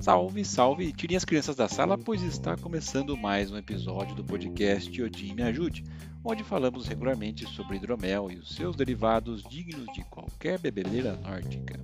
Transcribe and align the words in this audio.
Salve, 0.00 0.44
salve! 0.44 0.92
Tirem 0.92 1.16
as 1.16 1.24
crianças 1.24 1.54
da 1.54 1.68
sala, 1.68 1.96
pois 1.96 2.22
está 2.22 2.56
começando 2.56 3.16
mais 3.16 3.50
um 3.52 3.56
episódio 3.56 4.16
do 4.16 4.24
podcast 4.24 5.00
Odin 5.00 5.34
Me 5.34 5.42
Ajude, 5.42 5.84
onde 6.24 6.42
falamos 6.42 6.88
regularmente 6.88 7.46
sobre 7.46 7.76
hidromel 7.76 8.30
e 8.30 8.36
os 8.36 8.54
seus 8.56 8.74
derivados 8.74 9.44
dignos 9.44 9.86
de 9.94 10.02
qualquer 10.04 10.58
bebedeira 10.58 11.14
nórdica. 11.16 11.78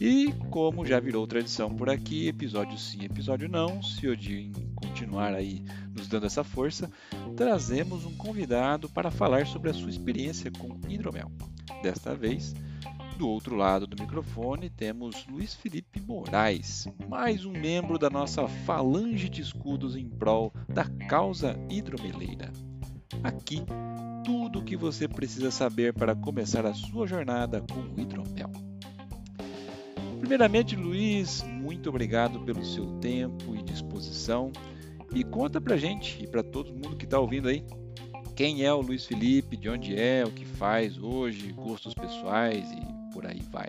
E 0.00 0.32
como 0.50 0.84
já 0.84 0.98
virou 0.98 1.24
tradição 1.28 1.72
por 1.72 1.88
aqui, 1.88 2.26
episódio 2.26 2.76
sim, 2.76 3.04
episódio 3.04 3.48
não, 3.48 3.80
se 3.82 4.08
Odin 4.08 4.50
continuar 4.74 5.32
aí 5.32 5.62
nos 5.94 6.08
dando 6.08 6.26
essa 6.26 6.42
força, 6.42 6.90
trazemos 7.36 8.04
um 8.04 8.16
convidado 8.16 8.88
para 8.88 9.12
falar 9.12 9.46
sobre 9.46 9.70
a 9.70 9.74
sua 9.74 9.90
experiência 9.90 10.50
com 10.50 10.76
hidromel. 10.88 11.30
Desta 11.82 12.14
vez, 12.14 12.54
do 13.18 13.28
outro 13.28 13.56
lado 13.56 13.88
do 13.88 14.00
microfone 14.00 14.70
temos 14.70 15.26
Luiz 15.26 15.52
Felipe 15.52 16.00
Moraes, 16.00 16.86
mais 17.08 17.44
um 17.44 17.50
membro 17.50 17.98
da 17.98 18.08
nossa 18.08 18.46
falange 18.46 19.28
de 19.28 19.42
escudos 19.42 19.96
em 19.96 20.08
prol 20.08 20.52
da 20.68 20.84
causa 21.08 21.58
hidromeleira. 21.68 22.52
Aqui, 23.24 23.64
tudo 24.24 24.60
o 24.60 24.64
que 24.64 24.76
você 24.76 25.08
precisa 25.08 25.50
saber 25.50 25.92
para 25.92 26.14
começar 26.14 26.64
a 26.64 26.72
sua 26.72 27.04
jornada 27.04 27.60
com 27.60 27.80
o 27.80 28.00
hidromel. 28.00 28.52
Primeiramente, 30.20 30.76
Luiz, 30.76 31.42
muito 31.42 31.88
obrigado 31.88 32.38
pelo 32.44 32.64
seu 32.64 32.86
tempo 33.00 33.56
e 33.56 33.62
disposição. 33.62 34.52
E 35.12 35.24
conta 35.24 35.60
pra 35.60 35.76
gente 35.76 36.22
e 36.22 36.28
para 36.28 36.44
todo 36.44 36.72
mundo 36.72 36.96
que 36.96 37.04
está 37.04 37.18
ouvindo 37.18 37.48
aí, 37.48 37.64
quem 38.34 38.64
é 38.64 38.72
o 38.72 38.80
Luiz 38.80 39.06
Felipe, 39.06 39.56
de 39.56 39.68
onde 39.68 39.94
é, 39.94 40.24
o 40.24 40.30
que 40.30 40.44
faz 40.44 40.98
hoje, 40.98 41.52
gostos 41.52 41.94
pessoais 41.94 42.64
e 42.70 43.12
por 43.12 43.26
aí 43.26 43.42
vai. 43.50 43.68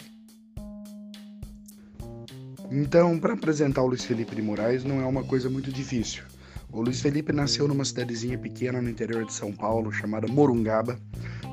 Então, 2.72 3.20
para 3.20 3.34
apresentar 3.34 3.84
o 3.84 3.88
Luiz 3.88 4.04
Felipe 4.04 4.36
de 4.36 4.42
Moraes 4.42 4.84
não 4.84 5.02
é 5.02 5.06
uma 5.06 5.24
coisa 5.24 5.50
muito 5.50 5.72
difícil. 5.72 6.24
O 6.72 6.82
Luiz 6.82 7.02
Felipe 7.02 7.32
nasceu 7.32 7.68
numa 7.68 7.86
cidadezinha 7.86 8.36
pequena 8.36 8.82
no 8.82 8.90
interior 8.90 9.26
de 9.26 9.34
São 9.34 9.52
Paulo 9.52 9.92
chamada 9.92 10.28
Morungaba. 10.28 11.00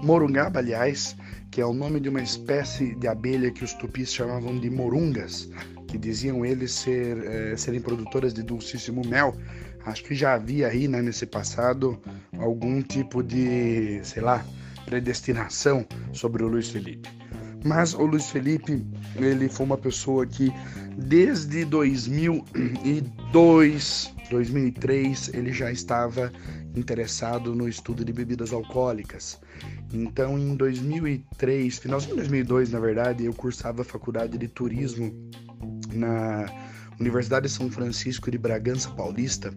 Morungaba, 0.02 0.60
aliás, 0.60 1.14
que 1.50 1.60
é 1.60 1.66
o 1.66 1.74
nome 1.74 2.00
de 2.00 2.08
uma 2.08 2.22
espécie 2.22 2.94
de 2.94 3.06
abelha 3.06 3.50
que 3.50 3.62
os 3.62 3.74
tupis 3.74 4.14
chamavam 4.14 4.58
de 4.58 4.70
morungas, 4.70 5.50
que 5.88 5.98
diziam 5.98 6.42
eles 6.42 6.72
ser, 6.72 7.18
é, 7.24 7.56
serem 7.56 7.82
produtoras 7.82 8.32
de 8.32 8.42
dulcíssimo 8.42 9.02
mel. 9.06 9.36
Acho 9.84 10.04
que 10.04 10.14
já 10.14 10.34
havia 10.34 10.68
aí, 10.68 10.86
né, 10.86 11.02
nesse 11.02 11.26
passado, 11.26 11.98
algum 12.38 12.80
tipo 12.82 13.22
de, 13.22 14.00
sei 14.04 14.22
lá, 14.22 14.44
predestinação 14.84 15.86
sobre 16.12 16.42
o 16.42 16.48
Luiz 16.48 16.68
Felipe. 16.68 17.08
Mas 17.64 17.94
o 17.94 18.04
Luiz 18.04 18.28
Felipe, 18.30 18.84
ele 19.16 19.48
foi 19.48 19.66
uma 19.66 19.76
pessoa 19.76 20.24
que 20.26 20.52
desde 20.96 21.64
2002, 21.64 24.14
2003, 24.30 25.30
ele 25.34 25.52
já 25.52 25.70
estava 25.70 26.32
interessado 26.74 27.54
no 27.54 27.68
estudo 27.68 28.04
de 28.04 28.12
bebidas 28.12 28.52
alcoólicas. 28.52 29.38
Então, 29.92 30.38
em 30.38 30.56
2003, 30.56 31.78
finalzinho 31.78 32.14
de 32.14 32.22
2002, 32.22 32.70
na 32.70 32.80
verdade, 32.80 33.24
eu 33.24 33.34
cursava 33.34 33.82
a 33.82 33.84
faculdade 33.84 34.38
de 34.38 34.48
turismo 34.48 35.12
na 35.92 36.46
Universidade 37.00 37.48
de 37.48 37.52
São 37.52 37.70
Francisco 37.70 38.30
de 38.30 38.36
Bragança 38.38 38.90
Paulista 38.90 39.52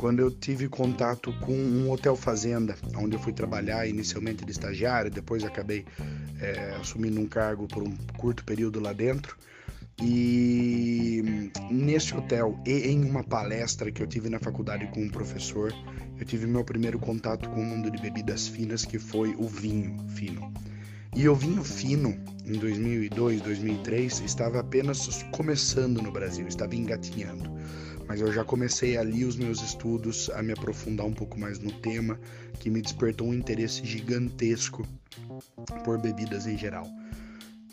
quando 0.00 0.20
eu 0.20 0.30
tive 0.30 0.66
contato 0.66 1.30
com 1.40 1.52
um 1.52 1.90
hotel 1.90 2.16
fazenda, 2.16 2.74
onde 2.96 3.14
eu 3.16 3.20
fui 3.20 3.34
trabalhar 3.34 3.86
inicialmente 3.86 4.46
de 4.46 4.50
estagiário, 4.50 5.10
depois 5.10 5.44
acabei 5.44 5.84
é, 6.40 6.74
assumindo 6.80 7.20
um 7.20 7.26
cargo 7.26 7.68
por 7.68 7.82
um 7.82 7.94
curto 8.16 8.42
período 8.42 8.80
lá 8.80 8.94
dentro. 8.94 9.36
E 10.02 11.50
nesse 11.70 12.16
hotel 12.16 12.58
e 12.66 12.88
em 12.88 13.04
uma 13.04 13.22
palestra 13.22 13.92
que 13.92 14.02
eu 14.02 14.06
tive 14.06 14.30
na 14.30 14.38
faculdade 14.38 14.86
com 14.86 15.02
um 15.02 15.10
professor, 15.10 15.70
eu 16.18 16.24
tive 16.24 16.46
meu 16.46 16.64
primeiro 16.64 16.98
contato 16.98 17.50
com 17.50 17.60
o 17.60 17.64
mundo 17.66 17.90
de 17.90 18.00
bebidas 18.00 18.48
finas, 18.48 18.86
que 18.86 18.98
foi 18.98 19.34
o 19.36 19.46
vinho 19.46 19.98
fino. 20.08 20.50
E 21.14 21.28
o 21.28 21.34
vinho 21.34 21.64
fino, 21.64 22.16
em 22.44 22.58
2002, 22.58 23.40
2003, 23.40 24.20
estava 24.20 24.60
apenas 24.60 25.22
começando 25.32 26.00
no 26.00 26.10
Brasil, 26.12 26.46
estava 26.46 26.74
engatinhando 26.74 27.50
mas 28.10 28.20
eu 28.20 28.32
já 28.32 28.44
comecei 28.44 28.96
ali 28.96 29.24
os 29.24 29.36
meus 29.36 29.62
estudos 29.62 30.28
a 30.30 30.42
me 30.42 30.52
aprofundar 30.52 31.06
um 31.06 31.12
pouco 31.12 31.38
mais 31.38 31.60
no 31.60 31.70
tema, 31.70 32.18
que 32.58 32.68
me 32.68 32.82
despertou 32.82 33.28
um 33.28 33.32
interesse 33.32 33.86
gigantesco 33.86 34.84
por 35.84 35.96
bebidas 35.96 36.44
em 36.44 36.58
geral. 36.58 36.88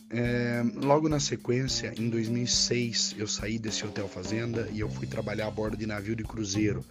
É, 0.10 0.64
logo 0.76 1.10
na 1.10 1.20
sequência, 1.20 1.94
em 1.98 2.10
2006, 2.10 3.16
eu 3.18 3.28
saí 3.28 3.60
desse 3.60 3.86
hotel 3.86 4.08
fazenda 4.08 4.70
e 4.72 4.80
eu 4.80 4.90
fui 4.90 5.06
trabalhar 5.06 5.48
a 5.48 5.52
bordo 5.52 5.76
de 5.76 5.86
navio 5.86 6.16
de 6.16 6.24
cruzeiro, 6.24 6.84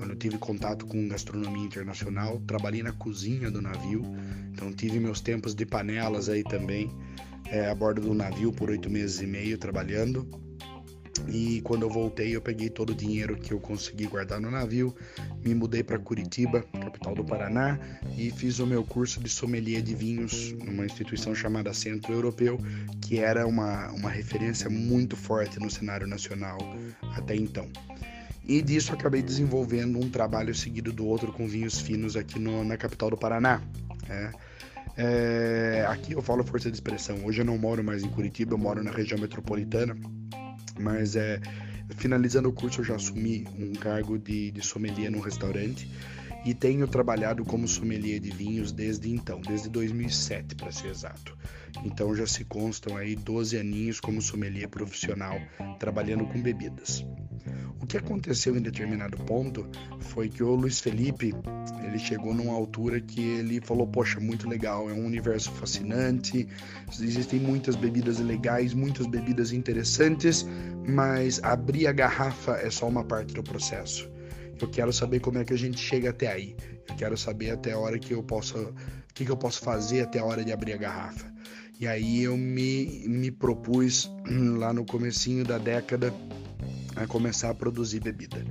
onde 0.00 0.10
eu 0.10 0.16
tive 0.16 0.38
contato 0.38 0.86
com 0.86 1.08
gastronomia 1.08 1.64
internacional. 1.64 2.40
Trabalhei 2.46 2.82
na 2.82 2.92
cozinha 2.92 3.50
do 3.50 3.60
navio, 3.60 4.04
então 4.52 4.72
tive 4.72 5.00
meus 5.00 5.20
tempos 5.20 5.52
de 5.54 5.66
panelas 5.66 6.28
aí 6.28 6.44
também, 6.44 6.90
é, 7.46 7.68
a 7.68 7.74
bordo 7.74 8.00
do 8.02 8.14
navio 8.14 8.52
por 8.52 8.70
oito 8.70 8.88
meses 8.88 9.20
e 9.20 9.26
meio 9.26 9.58
trabalhando. 9.58 10.28
E 11.28 11.60
quando 11.62 11.82
eu 11.82 11.90
voltei, 11.90 12.34
eu 12.34 12.40
peguei 12.40 12.68
todo 12.68 12.90
o 12.90 12.94
dinheiro 12.94 13.36
que 13.36 13.52
eu 13.52 13.60
consegui 13.60 14.06
guardar 14.06 14.40
no 14.40 14.50
navio, 14.50 14.94
me 15.44 15.54
mudei 15.54 15.82
para 15.82 15.98
Curitiba, 15.98 16.62
capital 16.80 17.14
do 17.14 17.24
Paraná, 17.24 17.78
e 18.16 18.30
fiz 18.30 18.58
o 18.58 18.66
meu 18.66 18.84
curso 18.84 19.20
de 19.20 19.28
sommelier 19.28 19.82
de 19.82 19.94
vinhos 19.94 20.52
numa 20.52 20.84
instituição 20.84 21.34
chamada 21.34 21.72
Centro 21.72 22.12
Europeu, 22.12 22.58
que 23.00 23.18
era 23.18 23.46
uma, 23.46 23.90
uma 23.92 24.10
referência 24.10 24.68
muito 24.68 25.16
forte 25.16 25.58
no 25.58 25.70
cenário 25.70 26.06
nacional 26.06 26.58
até 27.16 27.34
então. 27.36 27.68
E 28.44 28.60
disso 28.62 28.92
acabei 28.92 29.22
desenvolvendo 29.22 29.98
um 29.98 30.10
trabalho 30.10 30.54
seguido 30.54 30.92
do 30.92 31.06
outro 31.06 31.32
com 31.32 31.46
vinhos 31.46 31.80
finos 31.80 32.16
aqui 32.16 32.38
no, 32.38 32.64
na 32.64 32.76
capital 32.76 33.10
do 33.10 33.16
Paraná. 33.16 33.62
É. 34.08 34.30
É, 34.96 35.86
aqui 35.88 36.12
eu 36.12 36.20
falo 36.20 36.42
força 36.42 36.68
de 36.68 36.76
expressão. 36.76 37.24
Hoje 37.24 37.42
eu 37.42 37.44
não 37.44 37.56
moro 37.56 37.82
mais 37.84 38.02
em 38.02 38.08
Curitiba, 38.08 38.54
eu 38.54 38.58
moro 38.58 38.82
na 38.82 38.90
região 38.90 39.18
metropolitana 39.20 39.96
mas 40.80 41.16
é, 41.16 41.40
finalizando 41.90 42.48
o 42.48 42.52
curso 42.52 42.80
eu 42.80 42.84
já 42.84 42.96
assumi 42.96 43.46
um 43.58 43.72
cargo 43.72 44.18
de, 44.18 44.50
de 44.50 44.62
sommelier 44.62 45.10
num 45.10 45.20
restaurante 45.20 45.88
e 46.44 46.54
tenho 46.54 46.86
trabalhado 46.88 47.44
como 47.44 47.68
sommelier 47.68 48.20
de 48.20 48.30
vinhos 48.30 48.72
desde 48.72 49.10
então, 49.10 49.40
desde 49.40 49.68
2007 49.68 50.54
para 50.54 50.72
ser 50.72 50.88
exato. 50.88 51.36
Então 51.84 52.14
já 52.14 52.26
se 52.26 52.44
constam 52.44 52.96
aí 52.96 53.14
12 53.14 53.56
aninhos 53.58 54.00
como 54.00 54.20
sommelier 54.20 54.68
profissional 54.68 55.40
trabalhando 55.78 56.26
com 56.26 56.40
bebidas. 56.40 57.04
O 57.80 57.86
que 57.86 57.96
aconteceu 57.96 58.56
em 58.56 58.60
determinado 58.60 59.16
ponto 59.24 59.66
foi 59.98 60.28
que 60.28 60.42
o 60.42 60.54
Luiz 60.54 60.80
Felipe, 60.80 61.34
ele 61.82 61.98
chegou 61.98 62.34
numa 62.34 62.52
altura 62.52 63.00
que 63.00 63.20
ele 63.20 63.60
falou: 63.60 63.86
"Poxa, 63.86 64.20
muito 64.20 64.48
legal, 64.48 64.90
é 64.90 64.92
um 64.92 65.04
universo 65.04 65.50
fascinante, 65.52 66.46
existem 67.00 67.40
muitas 67.40 67.76
bebidas 67.76 68.18
legais, 68.18 68.74
muitas 68.74 69.06
bebidas 69.06 69.52
interessantes, 69.52 70.46
mas 70.86 71.42
abrir 71.42 71.86
a 71.86 71.92
garrafa 71.92 72.52
é 72.56 72.70
só 72.70 72.86
uma 72.86 73.02
parte 73.02 73.34
do 73.34 73.42
processo. 73.42 74.10
Eu 74.60 74.68
quero 74.68 74.92
saber 74.92 75.20
como 75.20 75.38
é 75.38 75.44
que 75.44 75.52
a 75.52 75.58
gente 75.58 75.78
chega 75.78 76.10
até 76.10 76.30
aí. 76.30 76.56
Eu 76.88 76.94
quero 76.96 77.16
saber 77.16 77.50
até 77.50 77.72
a 77.72 77.78
hora 77.78 77.98
que 77.98 78.12
eu 78.12 78.22
possa, 78.22 78.58
o 78.58 78.74
que, 79.14 79.24
que 79.24 79.30
eu 79.30 79.36
posso 79.36 79.60
fazer 79.60 80.02
até 80.02 80.18
a 80.18 80.24
hora 80.24 80.44
de 80.44 80.52
abrir 80.52 80.72
a 80.72 80.76
garrafa. 80.76 81.30
E 81.78 81.86
aí 81.86 82.22
eu 82.22 82.36
me, 82.36 83.08
me 83.08 83.30
propus 83.30 84.10
lá 84.58 84.72
no 84.72 84.84
comecinho 84.84 85.44
da 85.44 85.56
década 85.56 86.12
a 86.94 87.06
começar 87.06 87.50
a 87.50 87.54
produzir 87.54 88.00
bebida. 88.00 88.44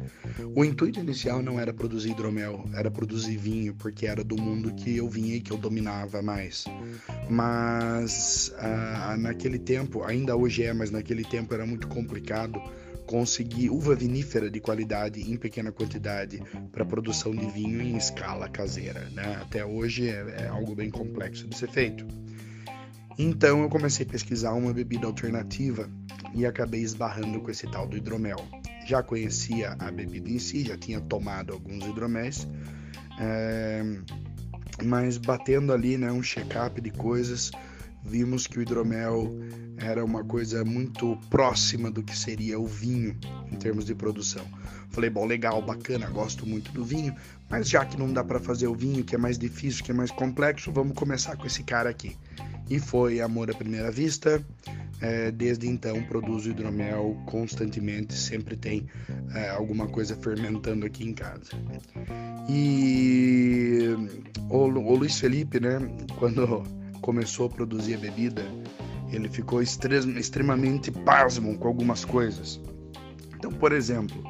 O 0.55 0.65
intuito 0.65 0.99
inicial 0.99 1.41
não 1.41 1.59
era 1.59 1.71
produzir 1.71 2.11
hidromel, 2.11 2.65
era 2.73 2.89
produzir 2.89 3.37
vinho, 3.37 3.75
porque 3.75 4.07
era 4.07 4.23
do 4.23 4.35
mundo 4.35 4.73
que 4.73 4.97
eu 4.97 5.07
vinha 5.07 5.35
e 5.35 5.41
que 5.41 5.51
eu 5.51 5.57
dominava 5.57 6.21
mais. 6.21 6.65
Mas 7.29 8.51
ah, 8.57 9.15
naquele 9.19 9.59
tempo, 9.59 10.03
ainda 10.03 10.35
hoje 10.35 10.63
é, 10.63 10.73
mas 10.73 10.89
naquele 10.89 11.23
tempo 11.23 11.53
era 11.53 11.65
muito 11.65 11.87
complicado 11.87 12.59
conseguir 13.09 13.71
uva 13.71 13.95
vinífera 13.95 14.51
de 14.51 14.59
qualidade 14.59 15.19
em 15.19 15.35
pequena 15.35 15.71
quantidade 15.71 16.43
para 16.71 16.85
produção 16.85 17.31
de 17.31 17.47
vinho 17.47 17.81
em 17.81 17.97
escala 17.97 18.47
caseira. 18.47 19.09
Né? 19.09 19.39
Até 19.41 19.65
hoje 19.65 20.07
é, 20.07 20.43
é 20.43 20.47
algo 20.47 20.75
bem 20.75 20.91
complexo 20.91 21.47
de 21.47 21.57
ser 21.57 21.71
feito. 21.71 22.05
Então 23.17 23.63
eu 23.63 23.69
comecei 23.69 24.05
a 24.05 24.09
pesquisar 24.09 24.53
uma 24.53 24.71
bebida 24.71 25.07
alternativa 25.07 25.89
e 26.35 26.45
acabei 26.45 26.81
esbarrando 26.81 27.41
com 27.41 27.49
esse 27.49 27.65
tal 27.71 27.87
do 27.87 27.97
hidromel. 27.97 28.45
Já 28.85 29.01
conhecia 29.01 29.75
a 29.79 29.89
bebida 29.89 30.29
em 30.29 30.37
si, 30.37 30.63
já 30.63 30.77
tinha 30.77 31.01
tomado 31.01 31.51
alguns 31.51 31.83
hidroméis, 31.87 32.47
é, 33.19 33.81
mas 34.83 35.17
batendo 35.17 35.73
ali 35.73 35.97
né, 35.97 36.11
um 36.11 36.21
check-up 36.21 36.79
de 36.79 36.91
coisas, 36.91 37.49
vimos 38.03 38.45
que 38.45 38.59
o 38.59 38.61
hidromel 38.61 39.35
era 39.81 40.03
uma 40.03 40.23
coisa 40.23 40.63
muito 40.65 41.17
próxima 41.29 41.89
do 41.89 42.03
que 42.03 42.17
seria 42.17 42.59
o 42.59 42.67
vinho 42.67 43.17
em 43.51 43.55
termos 43.55 43.85
de 43.85 43.95
produção. 43.95 44.45
Falei, 44.89 45.09
bom, 45.09 45.25
legal, 45.25 45.61
bacana, 45.61 46.09
gosto 46.09 46.45
muito 46.45 46.71
do 46.71 46.83
vinho, 46.83 47.15
mas 47.49 47.69
já 47.69 47.85
que 47.85 47.97
não 47.97 48.11
dá 48.11 48.23
para 48.23 48.39
fazer 48.39 48.67
o 48.67 48.75
vinho, 48.75 49.03
que 49.03 49.15
é 49.15 49.17
mais 49.17 49.37
difícil, 49.37 49.83
que 49.83 49.91
é 49.91 49.93
mais 49.93 50.11
complexo, 50.11 50.71
vamos 50.71 50.93
começar 50.93 51.37
com 51.37 51.45
esse 51.45 51.63
cara 51.63 51.89
aqui. 51.89 52.15
e 52.69 52.79
foi 52.79 53.19
amor 53.19 53.49
à 53.49 53.53
primeira 53.53 53.91
vista. 53.91 54.43
É, 55.01 55.31
desde 55.31 55.65
então 55.65 56.03
produzo 56.03 56.49
hidromel 56.49 57.17
constantemente, 57.25 58.13
sempre 58.13 58.57
tem 58.57 58.85
é, 59.33 59.49
alguma 59.49 59.87
coisa 59.87 60.13
fermentando 60.13 60.85
aqui 60.85 61.05
em 61.05 61.13
casa. 61.13 61.51
E 62.49 63.95
o, 64.49 64.57
o 64.57 64.95
Luiz 64.95 65.17
Felipe, 65.17 65.57
né, 65.57 65.79
quando 66.17 66.63
começou 67.01 67.45
a 67.45 67.49
produzir 67.49 67.93
a 67.93 67.97
bebida, 67.97 68.43
ele 69.11 69.29
ficou 69.29 69.61
extremamente 69.61 70.91
pasmo 70.91 71.57
com 71.57 71.67
algumas 71.67 72.05
coisas. 72.05 72.59
Então, 73.35 73.51
por 73.51 73.71
exemplo, 73.71 74.21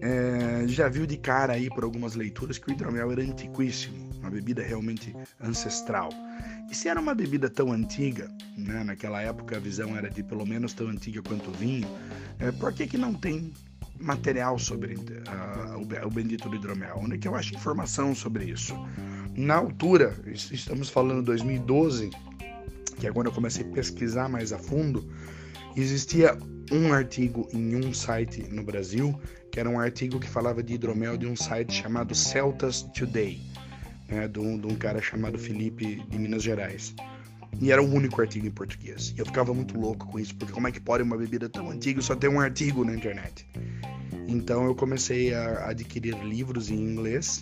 é, 0.00 0.64
já 0.66 0.88
viu 0.88 1.06
de 1.06 1.16
cara 1.16 1.54
aí 1.54 1.68
por 1.68 1.84
algumas 1.84 2.14
leituras 2.14 2.58
que 2.58 2.68
o 2.68 2.72
hidromel 2.72 3.12
era 3.12 3.22
antiquíssimo, 3.22 4.10
uma 4.20 4.30
bebida 4.30 4.62
realmente 4.62 5.14
ancestral. 5.40 6.10
E 6.70 6.74
se 6.74 6.88
era 6.88 7.00
uma 7.00 7.14
bebida 7.14 7.48
tão 7.48 7.72
antiga, 7.72 8.28
né, 8.56 8.82
naquela 8.84 9.20
época 9.22 9.56
a 9.56 9.60
visão 9.60 9.96
era 9.96 10.10
de 10.10 10.22
pelo 10.22 10.46
menos 10.46 10.74
tão 10.74 10.88
antiga 10.88 11.22
quanto 11.22 11.50
o 11.50 11.52
vinho, 11.52 11.88
é, 12.38 12.50
por 12.52 12.72
que, 12.72 12.86
que 12.86 12.98
não 12.98 13.14
tem 13.14 13.52
material 13.98 14.58
sobre 14.58 14.94
uh, 14.94 16.06
o, 16.06 16.10
bendito 16.10 16.48
do 16.48 16.56
hidromel? 16.56 16.98
Onde 16.98 17.14
é 17.14 17.18
que 17.18 17.28
eu 17.28 17.34
acho 17.34 17.54
informação 17.54 18.14
sobre 18.14 18.44
isso? 18.44 18.74
Na 19.34 19.56
altura, 19.56 20.14
estamos 20.26 20.88
falando 20.88 21.22
2012, 21.22 22.10
que 22.98 23.06
é 23.06 23.12
quando 23.12 23.26
eu 23.26 23.32
comecei 23.32 23.64
a 23.64 23.68
pesquisar 23.68 24.28
mais 24.28 24.52
a 24.52 24.58
fundo, 24.58 25.08
existia 25.76 26.36
um 26.72 26.92
artigo 26.92 27.48
em 27.52 27.76
um 27.76 27.92
site 27.92 28.42
no 28.50 28.62
Brasil, 28.62 29.18
que 29.52 29.60
era 29.60 29.68
um 29.68 29.78
artigo 29.78 30.18
que 30.18 30.28
falava 30.28 30.62
de 30.62 30.74
hidromel 30.74 31.16
de 31.16 31.26
um 31.26 31.36
site 31.36 31.72
chamado 31.72 32.14
Celtas 32.14 32.82
Today 32.94 33.40
né, 34.08 34.28
de, 34.28 34.38
um, 34.38 34.58
de 34.58 34.66
um 34.66 34.76
cara 34.76 35.00
chamado 35.00 35.38
Felipe 35.38 36.02
de 36.08 36.18
Minas 36.18 36.42
Gerais. 36.42 36.94
E 37.60 37.72
era 37.72 37.82
o 37.82 37.90
único 37.90 38.20
artigo 38.20 38.46
em 38.46 38.50
português. 38.50 39.14
E 39.16 39.18
eu 39.18 39.26
ficava 39.26 39.54
muito 39.54 39.78
louco 39.78 40.06
com 40.06 40.18
isso, 40.18 40.34
porque 40.36 40.52
como 40.52 40.68
é 40.68 40.72
que 40.72 40.80
pode 40.80 41.02
uma 41.02 41.16
bebida 41.16 41.48
tão 41.48 41.70
antiga 41.70 42.00
só 42.02 42.14
ter 42.14 42.28
um 42.28 42.38
artigo 42.38 42.84
na 42.84 42.94
internet? 42.94 43.46
Então 44.28 44.64
eu 44.64 44.74
comecei 44.74 45.32
a 45.32 45.70
adquirir 45.70 46.16
livros 46.22 46.70
em 46.70 46.76
inglês 46.76 47.40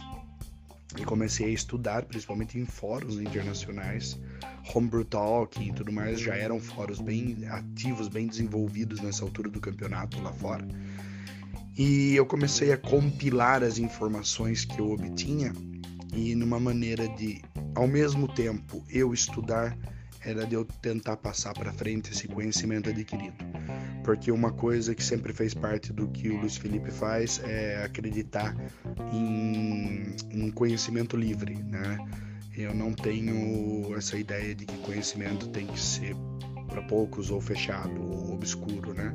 e 0.98 1.04
comecei 1.04 1.46
a 1.46 1.50
estudar, 1.50 2.04
principalmente 2.04 2.58
em 2.58 2.64
fóruns 2.64 3.18
internacionais. 3.18 4.18
Homebrew 4.74 5.04
Talk 5.04 5.62
e 5.62 5.72
tudo 5.72 5.92
mais 5.92 6.20
já 6.20 6.34
eram 6.34 6.60
fóruns 6.60 7.00
bem 7.00 7.46
ativos, 7.48 8.08
bem 8.08 8.26
desenvolvidos 8.26 9.00
nessa 9.00 9.24
altura 9.24 9.48
do 9.48 9.60
campeonato 9.60 10.20
lá 10.22 10.32
fora. 10.32 10.66
E 11.76 12.14
eu 12.14 12.24
comecei 12.24 12.72
a 12.72 12.76
compilar 12.76 13.62
as 13.62 13.78
informações 13.78 14.64
que 14.64 14.78
eu 14.78 14.92
obtinha 14.92 15.52
e 16.14 16.34
numa 16.34 16.60
maneira 16.60 17.08
de, 17.08 17.42
ao 17.74 17.88
mesmo 17.88 18.28
tempo, 18.28 18.84
eu 18.88 19.12
estudar, 19.12 19.76
era 20.24 20.46
de 20.46 20.54
eu 20.54 20.64
tentar 20.64 21.16
passar 21.16 21.52
para 21.52 21.72
frente 21.72 22.12
esse 22.12 22.26
conhecimento 22.26 22.88
adquirido. 22.88 23.36
Porque 24.02 24.30
uma 24.30 24.52
coisa 24.52 24.94
que 24.94 25.02
sempre 25.02 25.32
fez 25.32 25.54
parte 25.54 25.92
do 25.92 26.08
que 26.08 26.28
o 26.28 26.38
Luiz 26.38 26.56
Felipe 26.56 26.90
faz 26.90 27.40
é 27.44 27.82
acreditar 27.84 28.56
em, 29.12 30.14
em 30.30 30.50
conhecimento 30.50 31.16
livre, 31.16 31.54
né? 31.54 31.98
Eu 32.56 32.74
não 32.74 32.92
tenho 32.92 33.94
essa 33.96 34.16
ideia 34.16 34.54
de 34.54 34.64
que 34.64 34.76
conhecimento 34.78 35.48
tem 35.48 35.66
que 35.66 35.80
ser 35.80 36.14
para 36.68 36.82
poucos 36.82 37.30
ou 37.30 37.40
fechado 37.40 38.00
ou 38.00 38.34
obscuro, 38.34 38.94
né? 38.94 39.14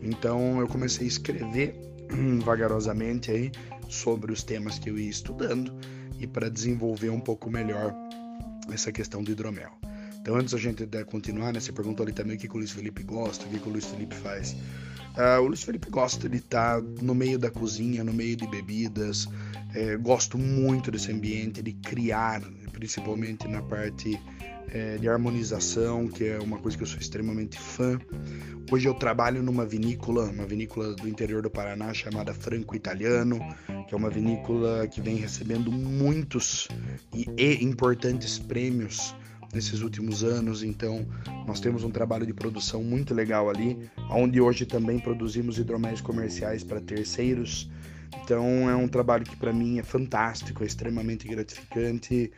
Então 0.00 0.60
eu 0.60 0.66
comecei 0.66 1.06
a 1.06 1.08
escrever 1.08 1.74
vagarosamente 2.44 3.30
aí 3.30 3.52
sobre 3.88 4.32
os 4.32 4.42
temas 4.42 4.78
que 4.78 4.90
eu 4.90 4.98
ia 4.98 5.10
estudando 5.10 5.72
e 6.18 6.26
para 6.26 6.48
desenvolver 6.48 7.10
um 7.10 7.20
pouco 7.20 7.50
melhor 7.50 7.94
essa 8.72 8.90
questão 8.90 9.22
do 9.22 9.30
hidromel. 9.30 9.72
Então, 10.22 10.36
antes 10.36 10.54
a 10.54 10.56
gente 10.56 10.86
de 10.86 11.04
continuar, 11.04 11.52
né, 11.52 11.58
você 11.58 11.72
perguntou 11.72 12.04
ali 12.04 12.12
também 12.12 12.36
o 12.36 12.38
que, 12.38 12.46
que 12.46 12.54
o 12.54 12.58
Luiz 12.58 12.70
Felipe 12.70 13.02
gosta, 13.02 13.44
o 13.44 13.48
que, 13.48 13.58
que 13.58 13.68
o 13.68 13.72
Luiz 13.72 13.86
Felipe 13.86 14.14
faz. 14.14 14.52
Uh, 14.52 15.42
o 15.42 15.48
Luiz 15.48 15.64
Felipe 15.64 15.90
gosta 15.90 16.28
de 16.28 16.36
estar 16.36 16.80
tá 16.80 16.86
no 17.02 17.12
meio 17.12 17.40
da 17.40 17.50
cozinha, 17.50 18.04
no 18.04 18.12
meio 18.12 18.36
de 18.36 18.46
bebidas. 18.46 19.28
É, 19.74 19.96
gosto 19.96 20.38
muito 20.38 20.92
desse 20.92 21.10
ambiente, 21.10 21.60
de 21.60 21.72
criar, 21.72 22.40
principalmente 22.72 23.48
na 23.48 23.60
parte 23.62 24.16
é, 24.68 24.96
de 24.96 25.08
harmonização, 25.08 26.06
que 26.06 26.24
é 26.24 26.38
uma 26.38 26.58
coisa 26.58 26.76
que 26.76 26.84
eu 26.84 26.86
sou 26.86 27.00
extremamente 27.00 27.58
fã. 27.58 27.98
Hoje 28.70 28.86
eu 28.86 28.94
trabalho 28.94 29.42
numa 29.42 29.66
vinícola, 29.66 30.30
uma 30.30 30.46
vinícola 30.46 30.94
do 30.94 31.08
interior 31.08 31.42
do 31.42 31.50
Paraná 31.50 31.92
chamada 31.92 32.32
Franco 32.32 32.76
Italiano, 32.76 33.40
que 33.88 33.94
é 33.94 33.96
uma 33.96 34.08
vinícola 34.08 34.86
que 34.86 35.00
vem 35.00 35.16
recebendo 35.16 35.72
muitos 35.72 36.68
e, 37.12 37.26
e 37.36 37.64
importantes 37.64 38.38
prêmios 38.38 39.16
nesses 39.52 39.82
últimos 39.82 40.24
anos. 40.24 40.62
Então, 40.62 41.06
nós 41.46 41.60
temos 41.60 41.84
um 41.84 41.90
trabalho 41.90 42.26
de 42.26 42.32
produção 42.32 42.82
muito 42.82 43.14
legal 43.14 43.50
ali, 43.50 43.90
onde 44.10 44.40
hoje 44.40 44.64
também 44.64 44.98
produzimos 44.98 45.58
hidroméis 45.58 46.00
comerciais 46.00 46.64
para 46.64 46.80
terceiros. 46.80 47.70
Então 48.22 48.68
é 48.68 48.76
um 48.76 48.86
trabalho 48.86 49.24
que 49.24 49.36
para 49.36 49.52
mim 49.52 49.78
é 49.78 49.82
fantástico, 49.82 50.62
é 50.62 50.66
extremamente 50.66 51.26
gratificante. 51.26 52.30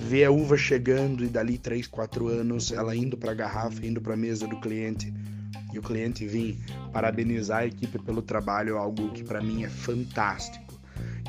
Ver 0.00 0.24
a 0.24 0.30
uva 0.30 0.56
chegando 0.56 1.24
e 1.24 1.28
dali 1.28 1.58
3, 1.58 1.86
4 1.88 2.28
anos 2.28 2.72
ela 2.72 2.94
indo 2.94 3.16
para 3.16 3.32
a 3.32 3.34
garrafa, 3.34 3.84
indo 3.84 4.00
para 4.00 4.14
a 4.14 4.16
mesa 4.16 4.46
do 4.46 4.58
cliente 4.60 5.12
e 5.72 5.78
o 5.78 5.82
cliente 5.82 6.26
vir 6.26 6.58
parabenizar 6.92 7.58
a 7.58 7.66
equipe 7.66 7.98
pelo 7.98 8.22
trabalho 8.22 8.76
é 8.76 8.78
algo 8.78 9.10
que 9.10 9.22
para 9.22 9.42
mim 9.42 9.64
é 9.64 9.68
fantástico. 9.68 10.65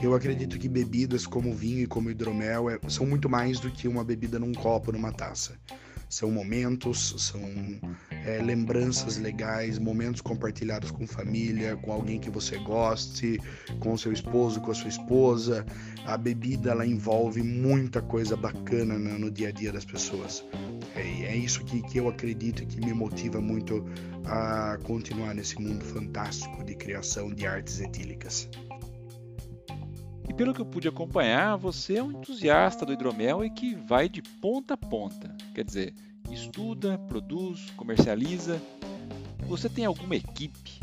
Eu 0.02 0.14
acredito 0.14 0.60
que 0.60 0.70
bebidas 0.70 1.26
como 1.26 1.54
vinho 1.54 1.80
e 1.80 1.88
como 1.88 2.12
hidromel 2.12 2.70
é, 2.70 2.80
são 2.88 3.06
muito 3.06 3.28
mais 3.28 3.60
do 3.60 3.72
que 3.72 3.88
uma 3.88 4.04
bebida 4.04 4.38
num 4.38 4.54
copo, 4.54 4.92
numa 4.92 5.12
taça. 5.12 5.58
São 6.08 6.32
momentos, 6.32 7.16
são 7.18 7.42
é, 8.26 8.42
lembranças 8.42 9.18
legais, 9.18 9.78
momentos 9.78 10.22
compartilhados 10.22 10.92
com 10.92 11.06
família, 11.06 11.76
com 11.76 11.92
alguém 11.92 12.20
que 12.20 12.30
você 12.30 12.58
goste, 12.60 13.42
com 13.80 13.98
seu 13.98 14.14
esposo, 14.14 14.62
com 14.62 14.72
a 14.72 14.76
sua 14.76 14.88
esposa. 14.88 15.66
A 16.06 16.16
bebida 16.16 16.72
ela 16.72 16.86
envolve 16.86 17.42
muita 17.42 18.02
coisa 18.02 18.38
bacana 18.38 18.98
no, 18.98 19.18
no 19.20 19.32
dia 19.32 19.50
a 19.50 19.52
dia 19.52 19.74
das 19.74 19.84
pessoas. 19.84 20.46
É, 20.96 21.02
é 21.02 21.36
isso 21.36 21.66
que, 21.66 21.82
que 21.82 21.98
eu 21.98 22.08
acredito 22.08 22.66
que 22.66 22.80
me 22.80 22.94
motiva 22.94 23.42
muito 23.42 23.84
a 24.26 24.78
continuar 24.84 25.34
nesse 25.34 25.60
mundo 25.60 25.84
fantástico 25.84 26.64
de 26.64 26.76
criação 26.76 27.34
de 27.34 27.46
artes 27.46 27.82
etílicas. 27.82 28.48
E 30.28 30.34
pelo 30.34 30.54
que 30.54 30.62
eu 30.62 30.66
pude 30.66 30.88
acompanhar, 30.88 31.56
você 31.56 31.98
é 31.98 32.04
um 32.04 32.12
entusiasta 32.12 32.86
do 32.86 32.94
hidromel 32.94 33.44
e 33.46 33.50
que 33.50 33.76
vai 33.76 34.10
de 34.10 34.22
ponta 34.22 34.74
a 34.74 34.78
ponta. 34.78 35.36
Quer 35.56 35.64
dizer, 35.64 35.94
estuda, 36.30 36.98
produz, 36.98 37.70
comercializa. 37.72 38.62
Você 39.48 39.70
tem 39.70 39.86
alguma 39.86 40.16
equipe? 40.16 40.80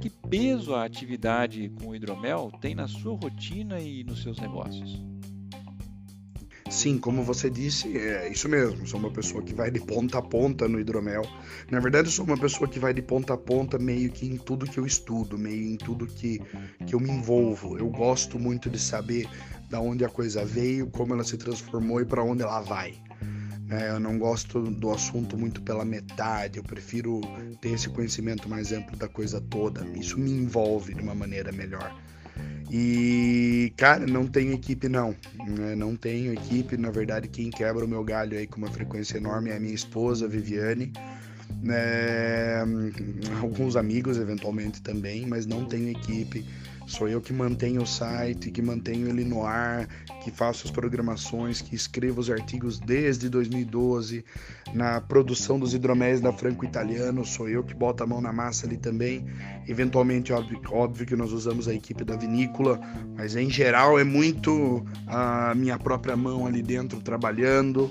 Que 0.00 0.10
peso 0.10 0.74
a 0.74 0.84
atividade 0.84 1.68
com 1.80 1.88
o 1.88 1.94
hidromel 1.94 2.50
tem 2.60 2.74
na 2.74 2.88
sua 2.88 3.14
rotina 3.16 3.80
e 3.80 4.02
nos 4.02 4.22
seus 4.22 4.38
negócios? 4.38 5.05
Sim, 6.68 6.98
como 6.98 7.22
você 7.22 7.48
disse, 7.48 7.96
é 7.96 8.28
isso 8.28 8.48
mesmo. 8.48 8.86
Sou 8.86 8.98
uma 8.98 9.10
pessoa 9.10 9.42
que 9.42 9.54
vai 9.54 9.70
de 9.70 9.80
ponta 9.80 10.18
a 10.18 10.22
ponta 10.22 10.66
no 10.68 10.80
hidromel. 10.80 11.22
Na 11.70 11.78
verdade, 11.78 12.10
sou 12.10 12.24
uma 12.24 12.36
pessoa 12.36 12.68
que 12.68 12.78
vai 12.78 12.92
de 12.92 13.02
ponta 13.02 13.34
a 13.34 13.36
ponta 13.36 13.78
meio 13.78 14.10
que 14.10 14.26
em 14.26 14.36
tudo 14.36 14.66
que 14.66 14.78
eu 14.78 14.84
estudo, 14.84 15.38
meio 15.38 15.62
em 15.62 15.76
tudo 15.76 16.06
que, 16.06 16.40
que 16.84 16.94
eu 16.94 17.00
me 17.00 17.10
envolvo. 17.10 17.78
Eu 17.78 17.88
gosto 17.88 18.38
muito 18.38 18.68
de 18.68 18.78
saber 18.78 19.28
da 19.70 19.80
onde 19.80 20.04
a 20.04 20.08
coisa 20.08 20.44
veio, 20.44 20.88
como 20.88 21.14
ela 21.14 21.24
se 21.24 21.36
transformou 21.36 22.00
e 22.00 22.04
para 22.04 22.22
onde 22.22 22.42
ela 22.42 22.60
vai. 22.60 22.94
É, 23.68 23.90
eu 23.90 23.98
não 23.98 24.16
gosto 24.18 24.62
do 24.62 24.90
assunto 24.90 25.36
muito 25.36 25.60
pela 25.60 25.84
metade, 25.84 26.58
eu 26.58 26.62
prefiro 26.62 27.20
ter 27.60 27.70
esse 27.70 27.88
conhecimento 27.88 28.48
mais 28.48 28.70
amplo 28.70 28.96
da 28.96 29.08
coisa 29.08 29.40
toda. 29.40 29.84
Isso 29.98 30.18
me 30.18 30.30
envolve 30.30 30.94
de 30.94 31.02
uma 31.02 31.14
maneira 31.14 31.50
melhor. 31.50 31.92
E, 32.70 33.72
cara, 33.76 34.06
não 34.06 34.26
tenho 34.26 34.52
equipe 34.52 34.88
não. 34.88 35.14
Né? 35.46 35.74
Não 35.76 35.94
tenho 35.94 36.32
equipe. 36.32 36.76
Na 36.76 36.90
verdade, 36.90 37.28
quem 37.28 37.50
quebra 37.50 37.84
o 37.84 37.88
meu 37.88 38.02
galho 38.02 38.36
aí 38.36 38.46
com 38.46 38.58
uma 38.58 38.70
frequência 38.70 39.16
enorme 39.16 39.50
é 39.50 39.56
a 39.56 39.60
minha 39.60 39.74
esposa, 39.74 40.26
Viviane. 40.26 40.92
É, 41.68 42.62
alguns 43.40 43.76
amigos 43.76 44.18
eventualmente 44.18 44.82
também, 44.82 45.26
mas 45.26 45.46
não 45.46 45.64
tenho 45.64 45.88
equipe. 45.90 46.44
Sou 46.86 47.08
eu 47.08 47.20
que 47.20 47.32
mantenho 47.32 47.82
o 47.82 47.86
site, 47.86 48.50
que 48.50 48.62
mantenho 48.62 49.08
ele 49.08 49.24
no 49.24 49.44
ar, 49.44 49.88
que 50.22 50.30
faço 50.30 50.66
as 50.66 50.70
programações, 50.70 51.60
que 51.60 51.74
escrevo 51.74 52.20
os 52.20 52.30
artigos 52.30 52.78
desde 52.78 53.28
2012. 53.28 54.24
Na 54.72 55.00
produção 55.00 55.58
dos 55.58 55.74
hidroméis 55.74 56.20
da 56.20 56.32
Franco 56.32 56.64
Italiano, 56.64 57.24
sou 57.24 57.48
eu 57.48 57.64
que 57.64 57.74
boto 57.74 58.04
a 58.04 58.06
mão 58.06 58.20
na 58.20 58.32
massa 58.32 58.66
ali 58.66 58.76
também. 58.76 59.26
Eventualmente, 59.66 60.32
óbvio, 60.32 60.60
óbvio 60.70 61.04
que 61.04 61.16
nós 61.16 61.32
usamos 61.32 61.66
a 61.66 61.74
equipe 61.74 62.04
da 62.04 62.14
vinícola, 62.14 62.80
mas 63.16 63.34
em 63.34 63.50
geral 63.50 63.98
é 63.98 64.04
muito 64.04 64.86
a 65.08 65.54
minha 65.56 65.78
própria 65.78 66.16
mão 66.16 66.46
ali 66.46 66.62
dentro 66.62 67.00
trabalhando. 67.00 67.90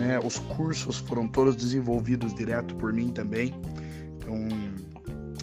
Né? 0.00 0.18
Os 0.18 0.40
cursos 0.40 0.98
foram 0.98 1.28
todos 1.28 1.54
desenvolvidos 1.54 2.34
direto 2.34 2.74
por 2.74 2.92
mim 2.92 3.10
também. 3.10 3.54
Então, 4.16 4.48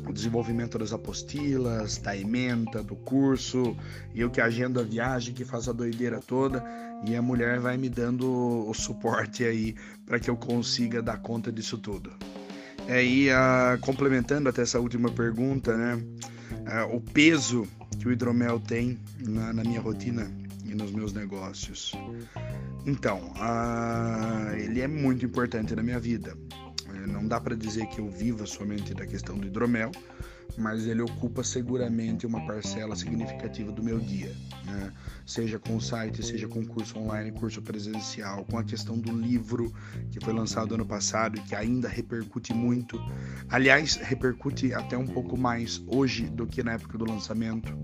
o 0.10 0.14
desenvolvimento 0.14 0.80
das 0.80 0.92
apostilas, 0.92 2.00
da 2.00 2.18
ementa, 2.18 2.82
do 2.82 2.96
curso, 2.96 3.78
eu 4.16 4.30
que 4.30 4.42
agendo 4.42 4.80
a 4.80 4.84
viagem, 4.84 5.36
que 5.36 5.46
faço 5.46 5.70
a 5.70 5.74
doideira 5.74 6.20
toda, 6.20 6.64
e 7.06 7.16
a 7.16 7.22
mulher 7.22 7.60
vai 7.60 7.78
me 7.78 7.90
dando 7.90 8.28
o 8.68 8.74
suporte 8.74 9.44
aí 9.44 9.76
para 10.08 10.20
que 10.20 10.30
eu 10.30 10.36
consiga 10.36 11.02
dar 11.02 11.18
conta 11.18 11.52
disso 11.52 11.78
tudo. 11.78 12.12
É, 12.88 13.06
e 13.06 13.30
uh, 13.30 13.80
complementando 13.82 14.50
até 14.50 14.64
essa 14.64 14.80
última 14.80 15.12
pergunta, 15.12 15.78
né, 15.78 15.94
uh, 15.94 16.96
o 16.96 17.00
peso 17.00 17.68
que 18.00 18.08
o 18.08 18.12
hidromel 18.12 18.60
tem 18.60 18.98
na, 19.20 19.54
na 19.54 19.64
minha 19.64 19.80
rotina 19.80 20.30
e 20.66 20.74
nos 20.74 20.92
meus 20.92 21.14
negócios. 21.14 21.94
Então, 22.84 23.32
uh, 23.36 24.56
ele 24.56 24.82
é 24.82 24.88
muito 24.88 25.24
importante 25.24 25.76
na 25.76 25.84
minha 25.84 26.00
vida. 26.00 26.36
Não 27.12 27.28
dá 27.28 27.40
para 27.40 27.56
dizer 27.56 27.88
que 27.88 28.00
eu 28.00 28.10
viva 28.10 28.46
somente 28.46 28.94
da 28.94 29.06
questão 29.06 29.38
do 29.38 29.48
hidromel, 29.48 29.92
mas 30.58 30.86
ele 30.86 31.02
ocupa 31.02 31.44
seguramente 31.44 32.26
uma 32.26 32.46
parcela 32.46 32.96
significativa 32.96 33.72
do 33.72 33.84
meu 33.84 34.00
dia, 34.00 34.36
né? 34.66 34.92
seja 35.26 35.60
com 35.60 35.78
o 35.78 35.82
site, 35.82 36.26
seja 36.26 36.48
com 36.48 36.66
curso 36.66 36.98
online, 36.98 37.32
curso 37.32 37.62
presencial, 37.62 38.46
com 38.46 38.58
a 38.58 38.64
questão 38.64 38.98
do 38.98 39.12
livro 39.12 39.74
que 40.12 40.20
foi 40.20 40.34
lançado 40.34 40.76
ano 40.76 40.86
passado 40.86 41.38
e 41.38 41.42
que 41.42 41.56
ainda 41.56 41.88
repercute 41.88 42.54
muito. 42.54 43.00
Aliás, 43.50 43.96
repercute 43.96 44.74
até 44.74 44.98
um 44.98 45.08
pouco 45.08 45.38
mais 45.38 45.82
hoje 45.88 46.26
do 46.26 46.46
que 46.46 46.64
na 46.64 46.74
época 46.74 46.98
do 46.98 47.06
lançamento. 47.06 47.78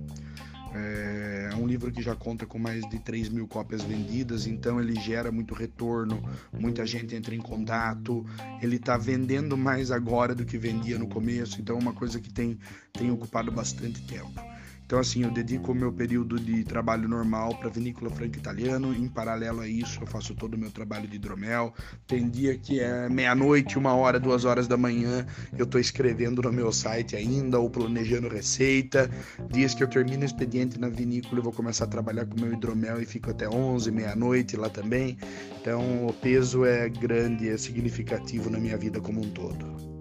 É 0.78 1.56
um 1.56 1.66
livro 1.66 1.92
que 1.92 2.02
já 2.02 2.16
conta 2.16 2.46
com 2.46 2.60
mais 2.60 2.88
de 2.90 3.00
3 3.00 3.30
mil 3.30 3.48
cópias 3.48 3.82
vendidas, 3.82 4.46
então 4.46 4.80
ele 4.80 5.00
gera 5.00 5.32
muito 5.32 5.54
retorno, 5.54 6.22
muita 6.52 6.86
gente 6.86 7.16
entra 7.16 7.34
em 7.34 7.40
contato, 7.40 8.26
ele 8.62 8.76
está 8.76 8.98
vendendo 8.98 9.58
mais 9.58 9.90
agora 9.90 10.36
do 10.36 10.46
que 10.46 10.58
vendia 10.58 11.00
no 11.00 11.08
começo, 11.08 11.62
então 11.62 11.78
é 11.78 11.80
uma 11.80 11.94
coisa 11.94 12.20
que 12.20 12.32
tem, 12.32 12.60
tem 12.92 13.10
ocupado 13.10 13.52
bastante 13.52 14.02
tempo. 14.02 14.55
Então, 14.86 15.00
assim, 15.00 15.24
eu 15.24 15.32
dedico 15.32 15.72
o 15.72 15.76
meu 15.76 15.92
período 15.92 16.40
de 16.40 16.64
trabalho 16.64 17.10
normal 17.10 17.58
para 17.58 17.70
Vinícola 17.70 18.12
Franco 18.12 18.38
Italiano. 18.38 18.94
Em 18.94 19.08
paralelo 19.08 19.62
a 19.62 19.68
isso, 19.68 20.00
eu 20.00 20.06
faço 20.06 20.36
todo 20.36 20.54
o 20.54 20.58
meu 20.58 20.70
trabalho 20.70 21.08
de 21.08 21.16
hidromel. 21.16 21.74
Tem 22.06 22.30
dia 22.30 22.56
que 22.56 22.80
é 22.80 23.10
meia-noite, 23.10 23.80
uma 23.80 23.96
hora, 23.96 24.20
duas 24.20 24.46
horas 24.46 24.68
da 24.68 24.78
manhã, 24.78 25.26
eu 25.58 25.66
estou 25.66 25.82
escrevendo 25.82 26.42
no 26.44 26.54
meu 26.54 26.72
site 26.72 27.16
ainda 27.16 27.60
ou 27.60 27.68
planejando 27.68 28.28
receita. 28.28 29.10
Dias 29.50 29.74
que 29.74 29.84
eu 29.84 29.88
termino 29.88 30.22
o 30.22 30.26
expediente 30.26 30.80
na 30.80 30.88
vinícola, 30.88 31.40
eu 31.40 31.44
vou 31.44 31.54
começar 31.54 31.86
a 31.86 31.88
trabalhar 31.88 32.28
com 32.28 32.38
o 32.38 32.42
meu 32.42 32.54
hidromel 32.54 33.02
e 33.02 33.06
fico 33.06 33.32
até 33.32 33.50
11, 33.50 33.90
meia-noite 33.92 34.56
lá 34.56 34.70
também. 34.70 35.18
Então, 35.60 36.06
o 36.06 36.14
peso 36.14 36.64
é 36.64 36.88
grande, 36.90 37.50
é 37.50 37.58
significativo 37.58 38.52
na 38.52 38.60
minha 38.60 38.78
vida 38.78 39.02
como 39.02 39.20
um 39.20 39.30
todo 39.32 39.95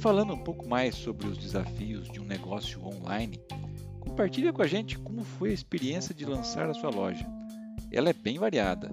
falando 0.00 0.32
um 0.32 0.38
pouco 0.38 0.66
mais 0.66 0.94
sobre 0.94 1.26
os 1.26 1.36
desafios 1.36 2.10
de 2.10 2.20
um 2.20 2.24
negócio 2.24 2.82
online, 2.82 3.38
compartilha 4.00 4.50
com 4.50 4.62
a 4.62 4.66
gente 4.66 4.98
como 4.98 5.22
foi 5.22 5.50
a 5.50 5.54
experiência 5.54 6.14
de 6.14 6.24
lançar 6.24 6.68
a 6.70 6.74
sua 6.74 6.88
loja. 6.88 7.26
Ela 7.92 8.08
é 8.08 8.12
bem 8.14 8.38
variada. 8.38 8.90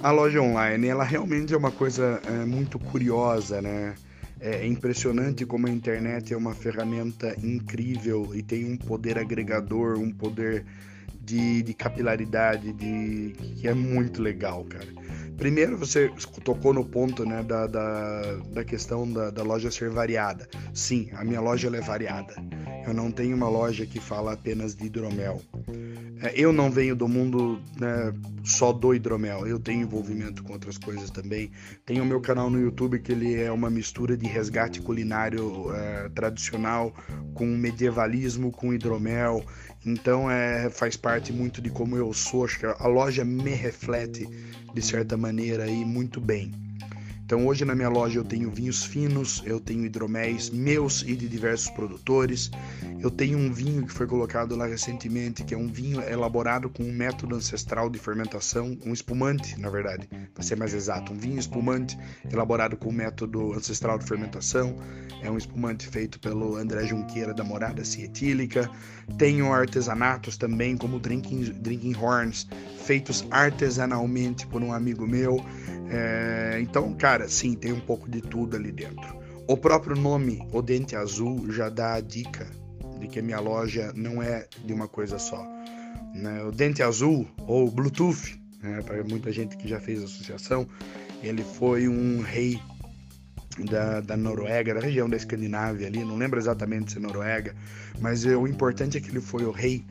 A 0.00 0.10
loja 0.10 0.40
online, 0.40 0.86
ela 0.86 1.04
realmente 1.04 1.52
é 1.52 1.56
uma 1.56 1.70
coisa 1.70 2.22
é, 2.24 2.44
muito 2.46 2.78
curiosa, 2.78 3.60
né? 3.60 3.94
É 4.40 4.66
impressionante 4.66 5.44
como 5.44 5.66
a 5.66 5.70
internet 5.70 6.32
é 6.32 6.36
uma 6.36 6.54
ferramenta 6.54 7.36
incrível 7.44 8.34
e 8.34 8.42
tem 8.42 8.64
um 8.64 8.78
poder 8.78 9.18
agregador, 9.18 9.98
um 9.98 10.10
poder 10.10 10.64
de, 11.20 11.62
de 11.62 11.74
capilaridade, 11.74 12.72
de, 12.72 13.34
que 13.56 13.68
é 13.68 13.74
muito 13.74 14.22
legal, 14.22 14.64
cara. 14.64 14.88
Primeiro, 15.40 15.78
você 15.78 16.12
tocou 16.44 16.74
no 16.74 16.84
ponto 16.84 17.24
né, 17.24 17.42
da, 17.42 17.66
da, 17.66 18.36
da 18.52 18.62
questão 18.62 19.10
da, 19.10 19.30
da, 19.30 19.42
loja 19.42 19.70
ser 19.70 19.88
variada. 19.88 20.46
Sim, 20.74 21.08
a 21.14 21.24
minha 21.24 21.40
loja 21.40 21.74
é 21.74 21.80
variada. 21.80 22.34
Eu 22.86 22.92
não 22.92 23.10
tenho 23.10 23.34
uma 23.34 23.48
loja 23.48 23.86
que 23.86 23.98
fala 23.98 24.34
apenas 24.34 24.74
de 24.74 24.84
hidromel. 24.84 25.40
É, 26.22 26.34
eu 26.38 26.52
não 26.52 26.70
venho 26.70 26.94
do 26.94 27.08
mundo 27.08 27.58
né, 27.78 28.12
só 28.44 28.70
do 28.70 28.94
hidromel. 28.94 29.46
Eu 29.46 29.58
tenho 29.58 29.80
envolvimento 29.80 30.42
com 30.42 30.52
outras 30.52 30.76
coisas 30.76 31.10
também. 31.10 31.50
Tenho 31.86 32.02
o 32.02 32.06
meu 32.06 32.20
canal 32.20 32.50
no 32.50 32.60
YouTube 32.60 32.98
que 32.98 33.10
ele 33.10 33.40
é 33.40 33.50
uma 33.50 33.70
mistura 33.70 34.18
de 34.18 34.26
resgate 34.26 34.82
culinário 34.82 35.72
é, 35.74 36.10
tradicional 36.10 36.92
com 37.32 37.46
medievalismo, 37.46 38.52
com 38.52 38.74
hidromel. 38.74 39.42
Então 39.84 40.30
é, 40.30 40.68
faz 40.70 40.96
parte 40.96 41.32
muito 41.32 41.60
de 41.60 41.70
como 41.70 41.96
eu 41.96 42.12
sou. 42.12 42.44
Acho 42.44 42.58
que 42.58 42.66
a 42.66 42.86
loja 42.86 43.24
me 43.24 43.52
reflete 43.52 44.28
de 44.72 44.82
certa 44.82 45.16
maneira 45.16 45.64
aí 45.64 45.84
muito 45.84 46.20
bem. 46.20 46.69
Então 47.30 47.46
hoje 47.46 47.64
na 47.64 47.76
minha 47.76 47.88
loja 47.88 48.18
eu 48.18 48.24
tenho 48.24 48.50
vinhos 48.50 48.82
finos, 48.82 49.40
eu 49.46 49.60
tenho 49.60 49.84
hidroméis 49.84 50.50
meus 50.50 51.02
e 51.02 51.14
de 51.14 51.28
diversos 51.28 51.70
produtores. 51.70 52.50
Eu 52.98 53.08
tenho 53.08 53.38
um 53.38 53.52
vinho 53.52 53.86
que 53.86 53.92
foi 53.92 54.04
colocado 54.04 54.56
lá 54.56 54.66
recentemente, 54.66 55.44
que 55.44 55.54
é 55.54 55.56
um 55.56 55.68
vinho 55.68 56.02
elaborado 56.02 56.68
com 56.68 56.82
um 56.82 56.92
método 56.92 57.36
ancestral 57.36 57.88
de 57.88 58.00
fermentação, 58.00 58.76
um 58.84 58.92
espumante, 58.92 59.56
na 59.60 59.70
verdade, 59.70 60.08
para 60.34 60.42
ser 60.42 60.56
mais 60.56 60.74
exato, 60.74 61.12
um 61.12 61.16
vinho 61.16 61.38
espumante 61.38 61.96
elaborado 62.32 62.76
com 62.76 62.88
um 62.88 62.92
método 62.92 63.52
ancestral 63.52 63.96
de 63.96 64.06
fermentação. 64.06 64.74
É 65.22 65.30
um 65.30 65.38
espumante 65.38 65.86
feito 65.86 66.18
pelo 66.18 66.56
André 66.56 66.84
Junqueira 66.84 67.32
da 67.32 67.44
Morada 67.44 67.84
Cietílica. 67.84 68.68
Tenho 69.18 69.52
artesanatos 69.52 70.36
também, 70.36 70.76
como 70.76 70.98
drinking, 70.98 71.44
drinking 71.60 71.94
horns, 71.94 72.48
feitos 72.84 73.24
artesanalmente 73.30 74.48
por 74.48 74.62
um 74.62 74.72
amigo 74.72 75.06
meu. 75.06 75.40
É, 75.92 76.58
então, 76.60 76.94
cara, 76.94 77.19
sim, 77.28 77.54
tem 77.54 77.72
um 77.72 77.80
pouco 77.80 78.10
de 78.10 78.20
tudo 78.20 78.56
ali 78.56 78.72
dentro. 78.72 79.18
O 79.46 79.56
próprio 79.56 79.96
nome, 79.96 80.46
O 80.52 80.62
Dente 80.62 80.94
Azul, 80.94 81.50
já 81.52 81.68
dá 81.68 81.94
a 81.94 82.00
dica 82.00 82.46
de 83.00 83.08
que 83.08 83.18
a 83.18 83.22
minha 83.22 83.40
loja 83.40 83.92
não 83.94 84.22
é 84.22 84.46
de 84.64 84.72
uma 84.72 84.86
coisa 84.86 85.18
só. 85.18 85.42
Né? 86.14 86.42
O 86.44 86.52
Dente 86.52 86.82
Azul, 86.82 87.26
ou 87.46 87.70
Bluetooth, 87.70 88.40
né? 88.62 88.82
para 88.82 89.02
muita 89.02 89.32
gente 89.32 89.56
que 89.56 89.66
já 89.66 89.80
fez 89.80 90.02
associação, 90.02 90.66
ele 91.22 91.42
foi 91.42 91.88
um 91.88 92.20
rei 92.20 92.60
da, 93.58 94.00
da 94.00 94.16
Noruega, 94.16 94.74
da 94.74 94.80
região 94.80 95.08
da 95.08 95.16
Escandinávia 95.16 95.86
ali, 95.86 96.04
não 96.04 96.16
lembro 96.16 96.38
exatamente 96.38 96.92
se 96.92 96.98
é 96.98 97.00
Noruega, 97.00 97.54
mas 98.00 98.24
o 98.24 98.46
importante 98.46 98.98
é 98.98 99.00
que 99.00 99.10
ele 99.10 99.20
foi 99.20 99.44
o 99.44 99.50
rei 99.50 99.84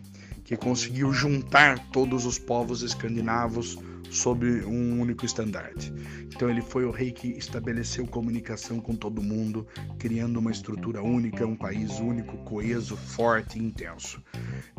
que 0.50 0.58
conseguiu 0.58 1.14
juntar 1.14 1.78
todos 1.92 2.26
os 2.26 2.40
povos 2.40 2.82
escandinavos 2.82 3.78
sob 4.10 4.66
um 4.66 5.00
único 5.00 5.24
estandarte. 5.24 5.94
Então 6.24 6.50
ele 6.50 6.60
foi 6.60 6.86
o 6.86 6.90
rei 6.90 7.12
que 7.12 7.28
estabeleceu 7.28 8.08
comunicação 8.08 8.80
com 8.80 8.96
todo 8.96 9.22
mundo, 9.22 9.68
criando 10.00 10.40
uma 10.40 10.50
estrutura 10.50 11.04
única, 11.04 11.46
um 11.46 11.56
país 11.56 12.00
único, 12.00 12.36
coeso, 12.40 12.98
forte 12.98 13.60
e 13.60 13.62
intenso. 13.62 14.20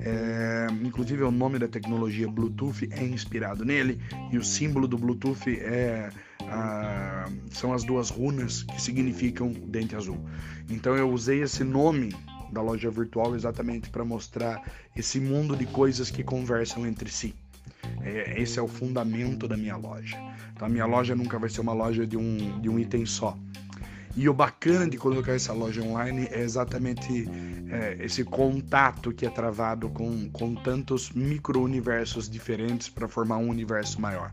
É, 0.00 0.66
inclusive 0.82 1.22
o 1.22 1.30
nome 1.30 1.56
da 1.56 1.68
tecnologia 1.68 2.26
Bluetooth 2.26 2.88
é 2.90 3.04
inspirado 3.04 3.64
nele 3.64 4.00
e 4.32 4.38
o 4.38 4.42
símbolo 4.42 4.88
do 4.88 4.98
Bluetooth 4.98 5.48
é 5.60 6.10
são 7.52 7.72
as 7.72 7.84
duas 7.84 8.10
runas 8.10 8.64
que 8.64 8.82
significam 8.82 9.52
dente 9.52 9.94
azul. 9.94 10.18
Então 10.68 10.96
eu 10.96 11.08
usei 11.08 11.42
esse 11.42 11.62
nome 11.62 12.12
da 12.52 12.60
loja 12.60 12.90
virtual 12.90 13.34
exatamente 13.34 13.90
para 13.90 14.04
mostrar 14.04 14.62
esse 14.96 15.20
mundo 15.20 15.56
de 15.56 15.66
coisas 15.66 16.10
que 16.10 16.22
conversam 16.22 16.86
entre 16.86 17.10
si. 17.10 17.34
É, 18.02 18.40
esse 18.40 18.58
é 18.58 18.62
o 18.62 18.68
fundamento 18.68 19.46
da 19.46 19.56
minha 19.56 19.76
loja. 19.76 20.16
Então, 20.52 20.66
a 20.66 20.68
minha 20.68 20.86
loja 20.86 21.14
nunca 21.14 21.38
vai 21.38 21.48
ser 21.48 21.60
uma 21.60 21.72
loja 21.72 22.06
de 22.06 22.16
um, 22.16 22.60
de 22.60 22.68
um 22.68 22.78
item 22.78 23.06
só. 23.06 23.36
E 24.16 24.28
o 24.28 24.34
bacana 24.34 24.88
de 24.88 24.98
colocar 24.98 25.32
essa 25.32 25.52
loja 25.52 25.82
online 25.82 26.28
é 26.30 26.40
exatamente 26.40 27.28
é, 27.70 27.96
esse 28.04 28.24
contato 28.24 29.12
que 29.12 29.24
é 29.24 29.30
travado 29.30 29.88
com, 29.88 30.28
com 30.30 30.54
tantos 30.54 31.10
micro-universos 31.10 32.28
diferentes 32.28 32.88
para 32.88 33.06
formar 33.06 33.38
um 33.38 33.48
universo 33.48 34.00
maior. 34.00 34.32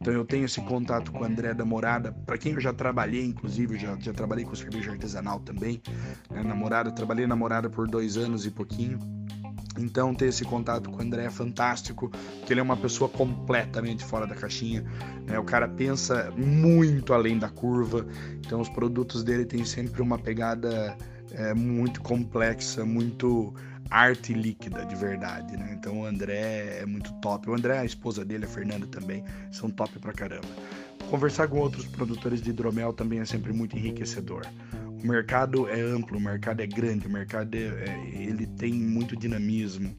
Então 0.00 0.12
eu 0.12 0.24
tenho 0.24 0.46
esse 0.46 0.60
contato 0.62 1.12
com 1.12 1.20
o 1.20 1.24
André 1.24 1.52
da 1.52 1.64
Morada, 1.64 2.12
para 2.24 2.38
quem 2.38 2.54
eu 2.54 2.60
já 2.60 2.72
trabalhei, 2.72 3.24
inclusive, 3.24 3.78
já, 3.78 3.96
já 4.00 4.12
trabalhei 4.12 4.44
com 4.44 4.54
cerveja 4.54 4.92
artesanal 4.92 5.40
também. 5.40 5.82
Né, 6.30 6.42
namorada, 6.42 6.90
trabalhei 6.90 7.26
namorada 7.26 7.68
por 7.68 7.86
dois 7.86 8.16
anos 8.16 8.46
e 8.46 8.50
pouquinho. 8.50 9.17
Então, 9.78 10.14
ter 10.14 10.26
esse 10.26 10.44
contato 10.44 10.90
com 10.90 10.98
o 10.98 11.02
André 11.02 11.24
é 11.24 11.30
fantástico, 11.30 12.10
porque 12.38 12.52
ele 12.52 12.60
é 12.60 12.62
uma 12.62 12.76
pessoa 12.76 13.08
completamente 13.08 14.04
fora 14.04 14.26
da 14.26 14.34
caixinha. 14.34 14.84
Né? 15.26 15.38
O 15.38 15.44
cara 15.44 15.68
pensa 15.68 16.32
muito 16.36 17.12
além 17.12 17.38
da 17.38 17.48
curva, 17.48 18.06
então 18.44 18.60
os 18.60 18.68
produtos 18.68 19.22
dele 19.22 19.44
têm 19.44 19.64
sempre 19.64 20.02
uma 20.02 20.18
pegada 20.18 20.96
é, 21.32 21.54
muito 21.54 22.00
complexa, 22.00 22.84
muito 22.84 23.54
arte 23.90 24.34
líquida 24.34 24.84
de 24.84 24.94
verdade, 24.94 25.56
né? 25.56 25.74
Então 25.78 26.00
o 26.00 26.04
André 26.04 26.80
é 26.80 26.86
muito 26.86 27.12
top. 27.20 27.48
O 27.48 27.54
André, 27.54 27.78
a 27.78 27.84
esposa 27.84 28.24
dele, 28.24 28.44
a 28.44 28.48
Fernanda 28.48 28.86
também, 28.86 29.24
são 29.50 29.70
top 29.70 29.98
pra 29.98 30.12
caramba. 30.12 30.48
Conversar 31.10 31.48
com 31.48 31.58
outros 31.58 31.86
produtores 31.86 32.42
de 32.42 32.50
hidromel 32.50 32.92
também 32.92 33.20
é 33.20 33.24
sempre 33.24 33.52
muito 33.52 33.76
enriquecedor. 33.76 34.42
O 35.02 35.06
mercado 35.06 35.68
é 35.68 35.80
amplo, 35.80 36.18
o 36.18 36.20
mercado 36.20 36.60
é 36.60 36.66
grande, 36.66 37.06
o 37.06 37.10
mercado 37.10 37.54
é, 37.54 37.60
é, 37.60 38.10
ele 38.14 38.46
tem 38.46 38.72
muito 38.72 39.16
dinamismo. 39.16 39.96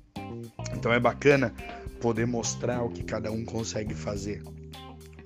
Então 0.73 0.91
é 0.91 0.99
bacana 0.99 1.53
poder 2.01 2.27
mostrar 2.27 2.83
o 2.83 2.89
que 2.89 3.03
cada 3.03 3.31
um 3.31 3.45
consegue 3.45 3.93
fazer. 3.93 4.43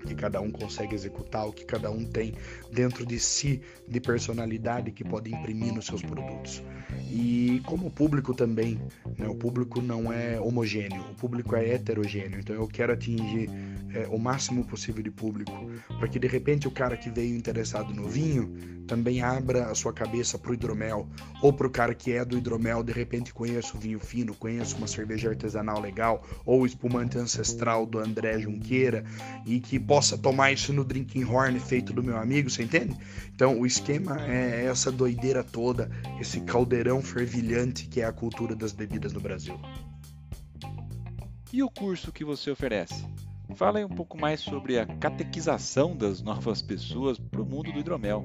que 0.05 0.13
cada 0.15 0.41
um 0.41 0.51
consegue 0.51 0.93
executar, 0.93 1.47
o 1.47 1.53
que 1.53 1.63
cada 1.63 1.89
um 1.89 2.03
tem 2.03 2.33
dentro 2.71 3.05
de 3.05 3.17
si 3.17 3.61
de 3.87 4.01
personalidade 4.01 4.91
que 4.91 5.03
pode 5.03 5.33
imprimir 5.33 5.73
nos 5.73 5.85
seus 5.85 6.01
produtos. 6.01 6.61
E 7.09 7.61
como 7.65 7.89
público 7.89 8.33
também, 8.33 8.79
né, 9.17 9.27
o 9.27 9.35
público 9.35 9.81
não 9.81 10.11
é 10.11 10.39
homogêneo, 10.39 11.01
o 11.11 11.15
público 11.15 11.55
é 11.55 11.69
heterogêneo, 11.69 12.39
então 12.41 12.53
eu 12.53 12.67
quero 12.67 12.91
atingir 12.91 13.49
é, 13.93 14.07
o 14.09 14.17
máximo 14.17 14.65
possível 14.65 15.03
de 15.03 15.11
público, 15.11 15.51
para 15.99 16.07
que 16.07 16.19
de 16.19 16.27
repente 16.27 16.67
o 16.67 16.71
cara 16.71 16.97
que 16.97 17.09
veio 17.09 17.35
interessado 17.35 17.93
no 17.93 18.07
vinho 18.07 18.83
também 18.87 19.21
abra 19.21 19.71
a 19.71 19.75
sua 19.75 19.93
cabeça 19.93 20.37
para 20.37 20.51
o 20.51 20.53
hidromel, 20.53 21.07
ou 21.41 21.53
para 21.53 21.67
o 21.67 21.69
cara 21.69 21.93
que 21.93 22.11
é 22.11 22.25
do 22.25 22.37
hidromel, 22.37 22.83
de 22.83 22.91
repente 22.91 23.33
conheça 23.33 23.75
o 23.75 23.79
vinho 23.79 23.99
fino, 23.99 24.35
conheça 24.35 24.75
uma 24.75 24.87
cerveja 24.87 25.29
artesanal 25.29 25.79
legal, 25.79 26.23
ou 26.45 26.61
o 26.61 26.65
espumante 26.65 27.17
ancestral 27.17 27.85
do 27.85 27.99
André 27.99 28.39
Junqueira, 28.39 29.03
e 29.45 29.59
que 29.59 29.79
possa 29.79 30.17
tomar 30.17 30.51
isso 30.51 30.73
no 30.73 30.83
drinking 30.83 31.23
horn 31.23 31.59
feito 31.59 31.93
do 31.93 32.03
meu 32.03 32.17
amigo, 32.17 32.49
você 32.49 32.63
entende? 32.63 32.97
Então 33.33 33.59
o 33.59 33.65
esquema 33.65 34.21
é 34.27 34.65
essa 34.65 34.91
doideira 34.91 35.43
toda, 35.43 35.89
esse 36.19 36.41
caldeirão 36.41 37.01
fervilhante 37.01 37.87
que 37.87 38.01
é 38.01 38.05
a 38.05 38.11
cultura 38.11 38.55
das 38.55 38.71
bebidas 38.71 39.13
no 39.13 39.21
Brasil. 39.21 39.59
E 41.51 41.61
o 41.61 41.69
curso 41.69 42.11
que 42.11 42.25
você 42.25 42.49
oferece? 42.49 43.05
Fala 43.55 43.79
aí 43.79 43.85
um 43.85 43.89
pouco 43.89 44.19
mais 44.19 44.39
sobre 44.39 44.79
a 44.79 44.85
catequização 44.85 45.95
das 45.95 46.21
novas 46.21 46.61
pessoas 46.61 47.19
para 47.19 47.41
o 47.41 47.45
mundo 47.45 47.71
do 47.71 47.79
hidromel. 47.79 48.23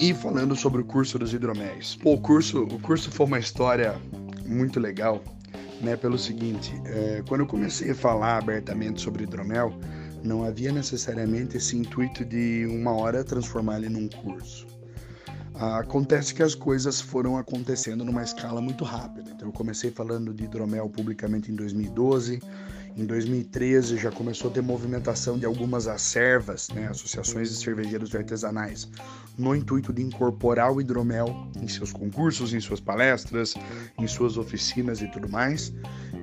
E 0.00 0.14
falando 0.14 0.56
sobre 0.56 0.80
o 0.80 0.84
curso 0.84 1.18
dos 1.18 1.32
hidroméis. 1.32 1.96
Pô, 1.96 2.14
o 2.14 2.20
curso, 2.20 2.64
o 2.64 2.80
curso 2.80 3.10
foi 3.10 3.26
uma 3.26 3.38
história 3.38 4.00
muito 4.46 4.80
legal, 4.80 5.22
né? 5.80 5.96
Pelo 5.96 6.18
seguinte, 6.18 6.72
é, 6.86 7.22
quando 7.28 7.42
eu 7.42 7.46
comecei 7.46 7.90
a 7.90 7.94
falar 7.94 8.38
abertamente 8.38 9.00
sobre 9.00 9.24
hidromel, 9.24 9.72
não 10.22 10.42
havia 10.42 10.72
necessariamente 10.72 11.56
esse 11.58 11.76
intuito 11.76 12.24
de 12.24 12.66
uma 12.66 12.92
hora 12.92 13.22
transformar 13.22 13.76
ele 13.76 13.88
num 13.88 14.08
curso. 14.08 14.66
Acontece 15.54 16.34
que 16.34 16.42
as 16.42 16.54
coisas 16.54 17.00
foram 17.00 17.36
acontecendo 17.36 18.04
numa 18.04 18.24
escala 18.24 18.60
muito 18.60 18.82
rápida. 18.82 19.30
Então, 19.30 19.48
eu 19.48 19.52
comecei 19.52 19.90
falando 19.90 20.34
de 20.34 20.44
hidromel 20.44 20.88
publicamente 20.88 21.52
em 21.52 21.54
2012. 21.54 22.40
Em 22.96 23.04
2013 23.06 23.96
já 23.96 24.12
começou 24.12 24.48
a 24.48 24.54
ter 24.54 24.62
movimentação 24.62 25.36
de 25.36 25.44
algumas 25.44 25.88
acervas, 25.88 26.68
né, 26.68 26.86
associações 26.86 27.50
de 27.50 27.56
cervejeiros 27.56 28.14
artesanais, 28.14 28.88
no 29.36 29.52
intuito 29.52 29.92
de 29.92 30.00
incorporar 30.00 30.72
o 30.72 30.80
hidromel 30.80 31.48
em 31.60 31.66
seus 31.66 31.92
concursos, 31.92 32.54
em 32.54 32.60
suas 32.60 32.78
palestras, 32.78 33.54
em 33.98 34.06
suas 34.06 34.38
oficinas 34.38 35.02
e 35.02 35.08
tudo 35.08 35.28
mais. 35.28 35.72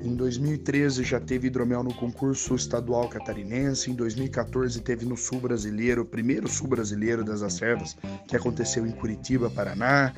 Em 0.02 0.16
2013 0.16 1.04
já 1.04 1.20
teve 1.20 1.48
hidromel 1.48 1.84
no 1.84 1.94
concurso 1.94 2.56
estadual 2.56 3.10
catarinense. 3.10 3.92
Em 3.92 3.94
2014 3.94 4.80
teve 4.80 5.06
no 5.06 5.18
Sul 5.18 5.42
Brasileiro, 5.42 6.04
o 6.04 6.06
primeiro 6.06 6.48
Sul 6.48 6.68
Brasileiro 6.68 7.24
das 7.24 7.42
acervas, 7.42 7.98
que 8.30 8.36
aconteceu 8.38 8.88
em 8.88 8.92
Curitiba, 8.92 9.50
Paraná. 9.50 10.14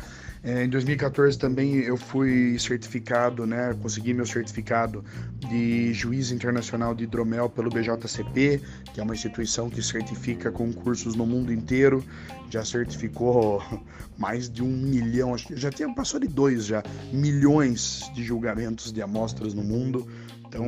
É, 0.46 0.66
em 0.66 0.70
2014 0.70 1.40
também 1.40 1.76
eu 1.76 1.96
fui 1.96 2.60
certificado, 2.60 3.46
né? 3.46 3.74
Consegui 3.82 4.14
meu 4.14 4.26
certificado 4.26 5.02
de 5.40 5.94
juiz 5.94 6.32
internacional 6.32 6.94
de 6.94 7.06
hidromel 7.06 7.50
pelo 7.50 7.70
BJCP, 7.70 8.62
que 8.94 9.00
é 9.00 9.04
uma 9.04 9.14
instituição 9.14 9.70
que 9.70 9.82
certifica 9.82 10.52
concursos 10.52 11.16
no 11.16 11.26
mundo 11.26 11.54
inteiro. 11.54 12.04
Já 12.50 12.66
certificou 12.66 13.64
mais 14.20 14.50
de 14.50 14.62
um 14.62 14.68
milhão, 14.68 15.38
já 15.38 15.72
tinha 15.72 15.94
passou 15.96 16.20
de 16.20 16.28
dois 16.28 16.66
já 16.66 16.84
milhões 17.14 18.12
de 18.14 18.22
julgamentos 18.22 18.92
de 18.92 19.02
amostras 19.02 19.54
no 19.54 19.64
mundo. 19.64 20.06
Então, 20.46 20.66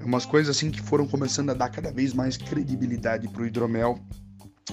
é 0.00 0.04
umas 0.04 0.24
coisas 0.24 0.56
assim 0.56 0.70
que 0.70 0.80
foram 0.80 1.06
começando 1.06 1.50
a 1.50 1.54
dar 1.54 1.68
cada 1.68 1.92
vez 1.92 2.14
mais 2.14 2.38
credibilidade 2.38 3.28
para 3.28 3.42
o 3.42 3.46
hidromel 3.46 4.00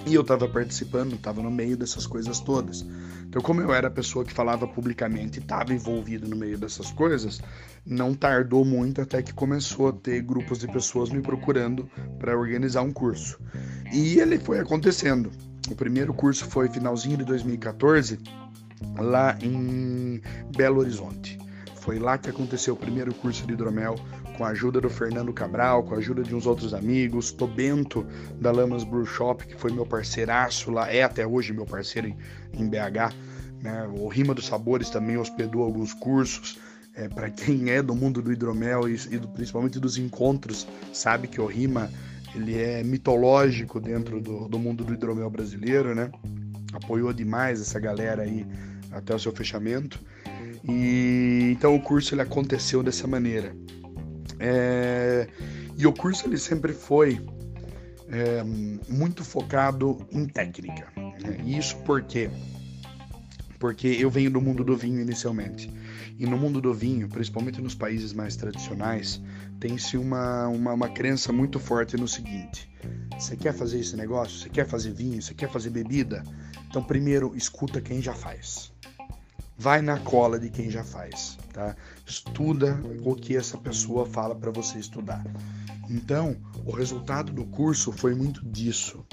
e 0.06 0.14
eu 0.14 0.22
estava 0.22 0.48
participando, 0.48 1.14
estava 1.14 1.42
no 1.42 1.50
meio 1.50 1.76
dessas 1.76 2.06
coisas 2.06 2.40
todas. 2.40 2.86
Então, 3.26 3.42
como 3.42 3.60
eu 3.60 3.72
era 3.72 3.88
a 3.88 3.90
pessoa 3.90 4.24
que 4.24 4.32
falava 4.32 4.66
publicamente 4.66 5.38
e 5.38 5.42
estava 5.42 5.74
envolvido 5.74 6.28
no 6.28 6.36
meio 6.36 6.56
dessas 6.56 6.90
coisas, 6.90 7.40
não 7.84 8.14
tardou 8.14 8.64
muito 8.64 9.00
até 9.00 9.22
que 9.22 9.32
começou 9.32 9.88
a 9.88 9.92
ter 9.92 10.22
grupos 10.22 10.60
de 10.60 10.68
pessoas 10.68 11.10
me 11.10 11.20
procurando 11.20 11.88
para 12.18 12.38
organizar 12.38 12.82
um 12.82 12.92
curso. 12.92 13.38
E 13.92 14.18
ele 14.18 14.38
foi 14.38 14.60
acontecendo. 14.60 15.30
O 15.70 15.74
primeiro 15.74 16.14
curso 16.14 16.44
foi 16.46 16.68
finalzinho 16.68 17.18
de 17.18 17.24
2014, 17.24 18.18
lá 18.98 19.36
em 19.42 20.20
Belo 20.56 20.80
Horizonte. 20.80 21.38
Foi 21.76 21.98
lá 21.98 22.18
que 22.18 22.30
aconteceu 22.30 22.74
o 22.74 22.76
primeiro 22.76 23.14
curso 23.14 23.46
de 23.46 23.52
hidromel 23.52 23.96
com 24.40 24.46
a 24.46 24.48
ajuda 24.48 24.80
do 24.80 24.88
Fernando 24.88 25.34
Cabral, 25.34 25.82
com 25.82 25.94
a 25.94 25.98
ajuda 25.98 26.22
de 26.22 26.34
uns 26.34 26.46
outros 26.46 26.72
amigos, 26.72 27.30
Tobento 27.30 28.06
da 28.40 28.50
Lamas 28.50 28.84
Brew 28.84 29.04
Shop, 29.04 29.46
que 29.46 29.54
foi 29.54 29.70
meu 29.70 29.84
parceiraço 29.84 30.70
lá, 30.70 30.90
é 30.90 31.02
até 31.02 31.26
hoje 31.26 31.52
meu 31.52 31.66
parceiro 31.66 32.08
em, 32.08 32.16
em 32.54 32.66
BH. 32.66 33.14
Né? 33.60 33.86
O 33.98 34.08
Rima 34.08 34.32
dos 34.32 34.46
Sabores 34.46 34.88
também 34.88 35.18
hospedou 35.18 35.62
alguns 35.62 35.92
cursos. 35.92 36.58
É, 36.94 37.06
para 37.06 37.28
quem 37.28 37.68
é 37.68 37.82
do 37.82 37.94
mundo 37.94 38.22
do 38.22 38.32
hidromel 38.32 38.88
e, 38.88 38.94
e 39.10 39.18
do, 39.18 39.28
principalmente 39.28 39.78
dos 39.78 39.98
encontros, 39.98 40.66
sabe 40.90 41.28
que 41.28 41.38
o 41.38 41.44
Rima 41.44 41.90
ele 42.34 42.58
é 42.58 42.82
mitológico 42.82 43.78
dentro 43.78 44.22
do, 44.22 44.48
do 44.48 44.58
mundo 44.58 44.82
do 44.84 44.94
hidromel 44.94 45.28
brasileiro, 45.28 45.94
né? 45.94 46.10
Apoiou 46.72 47.12
demais 47.12 47.60
essa 47.60 47.78
galera 47.78 48.22
aí 48.22 48.46
até 48.90 49.14
o 49.14 49.18
seu 49.18 49.32
fechamento. 49.32 50.00
E 50.66 51.50
então 51.52 51.76
o 51.76 51.80
curso 51.80 52.14
ele 52.14 52.22
aconteceu 52.22 52.82
dessa 52.82 53.06
maneira. 53.06 53.54
É, 54.40 55.28
e 55.76 55.86
o 55.86 55.92
curso 55.92 56.26
ele 56.26 56.38
sempre 56.38 56.72
foi 56.72 57.20
é, 58.08 58.42
muito 58.88 59.22
focado 59.22 59.98
em 60.10 60.26
técnica. 60.26 60.88
Né? 60.96 61.42
Isso 61.44 61.76
porque 61.84 62.30
porque 63.58 63.88
eu 63.88 64.08
venho 64.08 64.30
do 64.30 64.40
mundo 64.40 64.64
do 64.64 64.74
vinho 64.74 65.02
inicialmente. 65.02 65.70
E 66.18 66.24
no 66.26 66.38
mundo 66.38 66.62
do 66.62 66.72
vinho, 66.72 67.08
principalmente 67.08 67.60
nos 67.60 67.74
países 67.74 68.14
mais 68.14 68.34
tradicionais, 68.34 69.20
tem-se 69.58 69.98
uma, 69.98 70.48
uma, 70.48 70.72
uma 70.72 70.88
crença 70.88 71.30
muito 71.30 71.60
forte 71.60 71.96
no 71.96 72.08
seguinte: 72.08 72.70
você 73.18 73.36
quer 73.36 73.52
fazer 73.52 73.78
esse 73.80 73.96
negócio? 73.96 74.38
Você 74.38 74.48
quer 74.48 74.66
fazer 74.66 74.92
vinho? 74.92 75.20
Você 75.20 75.34
quer 75.34 75.50
fazer 75.50 75.68
bebida? 75.68 76.24
Então, 76.68 76.82
primeiro, 76.82 77.34
escuta 77.36 77.80
quem 77.80 78.00
já 78.00 78.14
faz 78.14 78.72
vai 79.60 79.82
na 79.82 79.98
cola 79.98 80.38
de 80.38 80.48
quem 80.48 80.70
já 80.70 80.82
faz, 80.82 81.36
tá? 81.52 81.76
Estuda 82.10 82.76
o 83.04 83.14
que 83.14 83.36
essa 83.36 83.56
pessoa 83.56 84.04
fala 84.04 84.34
para 84.34 84.50
você 84.50 84.80
estudar. 84.80 85.24
Então, 85.88 86.36
o 86.66 86.72
resultado 86.72 87.32
do 87.32 87.44
curso 87.44 87.92
foi 87.92 88.16
muito 88.16 88.44
disso. 88.44 89.06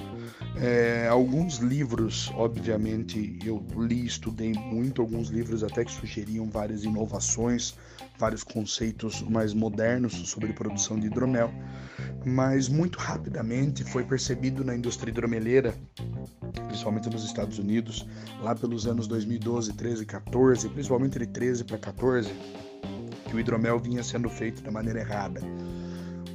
É, 0.59 1.07
alguns 1.07 1.57
livros, 1.59 2.31
obviamente, 2.35 3.37
eu 3.45 3.63
li, 3.77 4.03
estudei 4.03 4.51
muito, 4.53 4.99
alguns 4.99 5.29
livros 5.29 5.63
até 5.63 5.85
que 5.85 5.91
sugeriam 5.91 6.49
várias 6.49 6.83
inovações, 6.83 7.75
vários 8.17 8.43
conceitos 8.43 9.21
mais 9.21 9.53
modernos 9.53 10.13
sobre 10.27 10.51
produção 10.51 10.99
de 10.99 11.05
hidromel, 11.05 11.53
mas 12.25 12.67
muito 12.67 12.97
rapidamente 12.97 13.83
foi 13.83 14.03
percebido 14.03 14.63
na 14.63 14.75
indústria 14.75 15.11
hidromeleira 15.11 15.75
principalmente 16.67 17.09
nos 17.09 17.23
Estados 17.23 17.57
Unidos, 17.57 18.05
lá 18.41 18.53
pelos 18.53 18.85
anos 18.85 19.07
2012, 19.07 19.73
13, 19.73 20.05
14, 20.05 20.69
principalmente 20.69 21.17
de 21.17 21.25
13 21.25 21.63
para 21.63 21.77
14, 21.77 22.31
que 23.27 23.35
o 23.35 23.39
hidromel 23.39 23.79
vinha 23.79 24.03
sendo 24.03 24.29
feito 24.29 24.63
da 24.63 24.71
maneira 24.71 24.99
errada. 24.99 25.41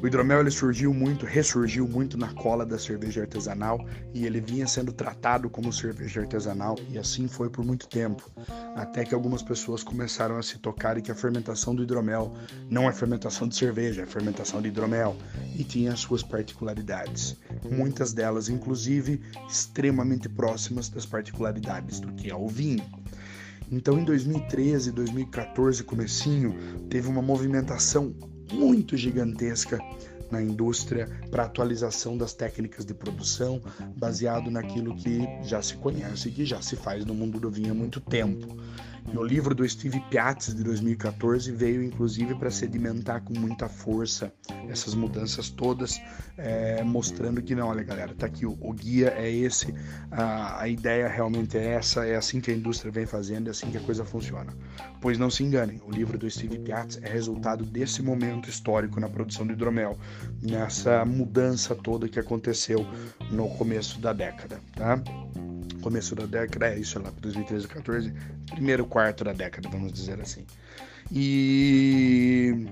O 0.03 0.07
hidromel 0.09 0.41
ele 0.41 0.51
surgiu 0.51 0.93
muito, 0.93 1.25
ressurgiu 1.25 1.87
muito 1.87 2.19
na 2.19 2.33
cola 2.35 2.67
da 2.67 2.77
cerveja 2.77 3.21
artesanal 3.21 3.87
e 4.13 4.27
ele 4.27 4.41
vinha 4.41 4.67
sendo 4.67 4.93
tratado 4.93 5.49
como 5.49 5.73
cerveja 5.73 6.23
artesanal 6.23 6.77
e 6.91 6.99
assim 6.99 7.29
foi 7.29 7.49
por 7.49 7.65
muito 7.65 7.87
tempo, 7.87 8.29
até 8.75 9.05
que 9.05 9.15
algumas 9.15 9.45
pessoas 9.45 9.85
começaram 9.85 10.37
a 10.37 10.43
se 10.43 10.59
tocar 10.59 10.99
e 10.99 11.03
que 11.03 11.13
a 11.13 11.15
fermentação 11.15 11.73
do 11.73 11.85
hidromel 11.85 12.35
não 12.69 12.89
é 12.89 12.93
fermentação 12.93 13.47
de 13.47 13.55
cerveja, 13.55 14.03
é 14.03 14.07
fermentação 14.07 14.61
de 14.61 14.67
hidromel 14.67 15.17
e 15.57 15.63
tinha 15.63 15.93
as 15.93 16.01
suas 16.01 16.25
particularidades, 16.25 17.37
muitas 17.71 18.13
delas 18.13 18.49
inclusive 18.49 19.21
extremamente 19.49 20.29
próximas 20.29 20.89
das 20.89 21.07
particularidades 21.07 22.01
do 22.01 22.13
que 22.15 22.29
é 22.29 22.35
o 22.35 22.49
vinho. 22.49 23.02
Então 23.73 23.99
em 23.99 24.05
2013, 24.05 24.93
2014, 24.93 25.83
comecinho, 25.83 26.55
teve 26.91 27.09
uma 27.09 27.23
movimentação 27.23 28.15
muito 28.53 28.99
gigantesca 28.99 29.79
na 30.31 30.43
indústria 30.43 31.09
para 31.31 31.45
atualização 31.45 32.17
das 32.19 32.35
técnicas 32.35 32.85
de 32.85 32.93
produção, 32.93 33.63
baseado 33.97 34.51
naquilo 34.51 34.95
que 34.95 35.27
já 35.43 35.63
se 35.63 35.77
conhece 35.77 36.29
e 36.29 36.33
que 36.33 36.45
já 36.45 36.61
se 36.61 36.77
faz 36.77 37.07
no 37.07 37.15
mundo 37.15 37.41
do 37.41 37.51
vinho 37.51 37.73
há 37.73 37.75
muito 37.75 37.99
tempo. 37.99 38.57
E 39.11 39.17
o 39.17 39.23
livro 39.23 39.55
do 39.55 39.69
Steve 39.69 40.01
Piazzi 40.11 40.55
de 40.55 40.63
2014 40.63 41.51
veio 41.53 41.83
inclusive 41.83 42.35
para 42.35 42.51
sedimentar 42.51 43.23
com 43.23 43.39
muita 43.39 43.69
força 43.69 44.33
essas 44.69 44.95
mudanças 44.95 45.51
todas, 45.51 46.01
é, 46.37 46.83
mostrando 46.83 47.43
que 47.43 47.55
não, 47.55 47.69
olha 47.69 47.83
galera, 47.83 48.15
tá 48.15 48.27
aqui 48.27 48.47
o, 48.47 48.57
o 48.61 48.73
guia 48.73 49.13
é 49.17 49.31
esse, 49.31 49.75
a, 50.11 50.63
a, 50.63 50.69
ideia 50.69 51.09
realmente 51.09 51.59
é 51.59 51.75
essa, 51.75 52.07
é 52.07 52.17
assim 52.17 52.41
que 52.41 52.51
a 52.51 52.55
indústria 52.55 52.91
vem 52.91 53.05
fazendo, 53.05 53.49
é 53.49 53.51
assim 53.51 53.71
que 53.71 53.77
a 53.77 53.81
coisa 53.81 54.05
funciona. 54.05 54.55
Pois 55.01 55.19
não 55.19 55.31
se 55.31 55.43
enganem, 55.43 55.83
o 55.85 55.91
livro 55.91 56.17
do 56.17 56.31
Steve 56.31 56.59
Piazzi 56.59 57.01
é 57.03 57.09
resultado 57.09 57.65
desse 57.65 58.03
momento 58.03 58.49
histórico 58.49 59.01
na 59.01 59.09
produção 59.09 59.47
do 59.47 59.53
hidromel, 59.53 59.99
nessa 60.41 61.05
mudança 61.05 61.75
toda 61.75 62.09
que 62.09 62.19
aconteceu 62.19 62.87
no 63.31 63.49
começo 63.51 64.01
da 64.01 64.13
década, 64.13 64.61
tá? 64.75 65.03
começo 65.83 66.15
da 66.15 66.25
década, 66.25 66.69
é 66.69 66.79
isso 66.79 66.99
lá, 66.99 67.11
2013, 67.21 67.67
2014, 67.67 68.15
primeiro 68.53 68.87
quarto 68.93 69.25
da 69.25 69.33
década, 69.33 69.71
vamos 69.71 69.91
dizer 69.91 70.21
assim. 70.21 70.45
E, 71.11 72.67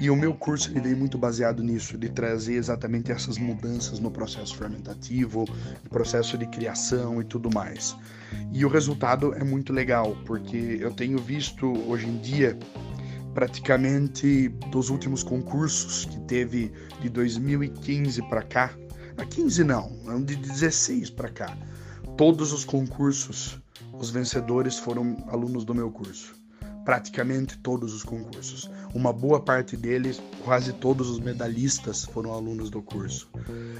e 0.00 0.10
o 0.10 0.16
meu 0.16 0.34
curso 0.34 0.70
ele 0.72 0.80
veio 0.80 0.96
muito 0.96 1.16
baseado 1.16 1.62
nisso, 1.62 1.96
de 1.96 2.08
trazer 2.08 2.54
exatamente 2.54 3.12
essas 3.12 3.38
mudanças 3.38 4.00
no 4.00 4.10
processo 4.10 4.56
fermentativo, 4.56 5.44
no 5.84 5.88
processo 5.88 6.36
de 6.36 6.46
criação 6.46 7.20
e 7.20 7.24
tudo 7.24 7.48
mais. 7.48 7.96
E 8.52 8.64
o 8.64 8.68
resultado 8.68 9.32
é 9.34 9.44
muito 9.44 9.72
legal, 9.72 10.16
porque 10.26 10.78
eu 10.80 10.92
tenho 10.92 11.18
visto 11.18 11.72
hoje 11.88 12.08
em 12.08 12.18
dia 12.18 12.58
praticamente 13.32 14.48
dos 14.70 14.90
últimos 14.90 15.22
concursos 15.22 16.04
que 16.06 16.18
teve 16.22 16.72
de 17.00 17.08
2015 17.08 18.20
para 18.22 18.42
cá, 18.42 18.74
a 19.16 19.24
15 19.24 19.62
não, 19.62 19.92
de 20.24 20.34
16 20.34 21.10
para 21.10 21.28
cá 21.28 21.56
todos 22.16 22.52
os 22.52 22.64
concursos, 22.64 23.58
os 24.02 24.10
vencedores 24.10 24.80
foram 24.80 25.16
alunos 25.28 25.64
do 25.64 25.72
meu 25.72 25.88
curso. 25.88 26.34
Praticamente 26.84 27.56
todos 27.58 27.94
os 27.94 28.02
concursos. 28.02 28.68
Uma 28.92 29.12
boa 29.12 29.38
parte 29.38 29.76
deles, 29.76 30.20
quase 30.44 30.72
todos 30.72 31.08
os 31.08 31.20
medalhistas 31.20 32.04
foram 32.04 32.32
alunos 32.32 32.68
do 32.68 32.82
curso. 32.82 33.30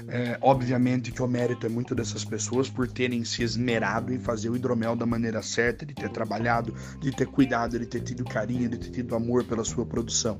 É, 0.07 0.37
obviamente 0.41 1.11
que 1.11 1.21
o 1.21 1.27
mérito 1.27 1.65
é 1.65 1.69
muito 1.69 1.93
dessas 1.93 2.23
pessoas 2.23 2.69
por 2.69 2.87
terem 2.87 3.25
se 3.25 3.43
esmerado 3.43 4.13
em 4.13 4.17
fazer 4.17 4.49
o 4.49 4.55
hidromel 4.55 4.95
da 4.95 5.05
maneira 5.05 5.41
certa, 5.41 5.85
de 5.85 5.93
ter 5.93 6.09
trabalhado, 6.09 6.73
de 7.01 7.11
ter 7.11 7.27
cuidado, 7.27 7.77
de 7.77 7.85
ter 7.85 7.99
tido 7.99 8.23
carinho, 8.23 8.69
de 8.69 8.77
ter 8.77 8.91
tido 8.91 9.15
amor 9.17 9.43
pela 9.43 9.65
sua 9.65 9.85
produção. 9.85 10.39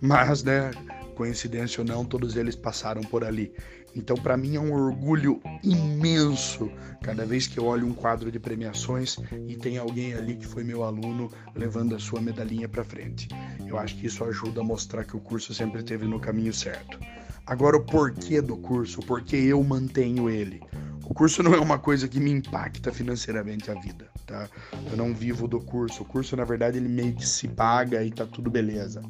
Mas, 0.00 0.42
né, 0.42 0.70
coincidência 1.18 1.80
ou 1.80 1.86
não, 1.86 2.04
todos 2.04 2.36
eles 2.36 2.54
passaram 2.54 3.02
por 3.02 3.24
ali. 3.24 3.52
Então, 3.96 4.16
para 4.16 4.36
mim 4.36 4.54
é 4.54 4.60
um 4.60 4.72
orgulho 4.72 5.40
imenso 5.64 6.70
cada 7.02 7.26
vez 7.26 7.48
que 7.48 7.58
eu 7.58 7.64
olho 7.64 7.88
um 7.88 7.92
quadro 7.92 8.30
de 8.30 8.38
premiações 8.38 9.16
e 9.48 9.56
tem 9.56 9.78
alguém 9.78 10.14
ali 10.14 10.36
que 10.36 10.46
foi 10.46 10.62
meu 10.62 10.84
aluno 10.84 11.28
levando 11.56 11.96
a 11.96 11.98
sua 11.98 12.20
medalhinha 12.20 12.68
para 12.68 12.84
frente. 12.84 13.26
Eu 13.66 13.76
acho 13.76 13.96
que 13.96 14.06
isso 14.06 14.22
ajuda 14.22 14.60
a 14.60 14.64
mostrar 14.64 15.04
que 15.04 15.16
o 15.16 15.20
curso 15.20 15.52
sempre 15.52 15.80
esteve 15.80 16.06
no 16.06 16.20
caminho 16.20 16.52
certo. 16.52 17.00
Agora, 17.44 17.76
o 17.76 17.84
porquê 17.84 18.40
do 18.40 18.56
curso, 18.56 19.00
o 19.00 19.04
porquê 19.04 19.36
eu 19.36 19.62
mantenho 19.64 20.30
ele. 20.30 20.60
O 21.04 21.14
curso 21.14 21.42
não 21.42 21.54
é 21.54 21.58
uma 21.58 21.78
coisa 21.78 22.06
que 22.06 22.20
me 22.20 22.30
impacta 22.30 22.92
financeiramente 22.92 23.70
a 23.70 23.74
vida, 23.74 24.08
tá? 24.26 24.48
Eu 24.90 24.96
não 24.96 25.14
vivo 25.14 25.48
do 25.48 25.58
curso. 25.58 26.02
O 26.02 26.04
curso, 26.04 26.36
na 26.36 26.44
verdade, 26.44 26.76
ele 26.76 26.88
meio 26.88 27.14
que 27.14 27.26
se 27.26 27.48
paga 27.48 28.04
e 28.04 28.10
tá 28.10 28.26
tudo 28.26 28.50
beleza. 28.50 29.02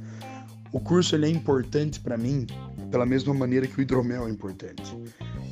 O 0.72 0.81
curso 0.81 1.14
ele 1.14 1.26
é 1.26 1.31
importante 1.31 2.00
para 2.00 2.16
mim 2.16 2.46
pela 2.90 3.07
mesma 3.07 3.35
maneira 3.35 3.66
que 3.66 3.78
o 3.78 3.83
hidromel 3.83 4.26
é 4.26 4.31
importante. 4.31 4.96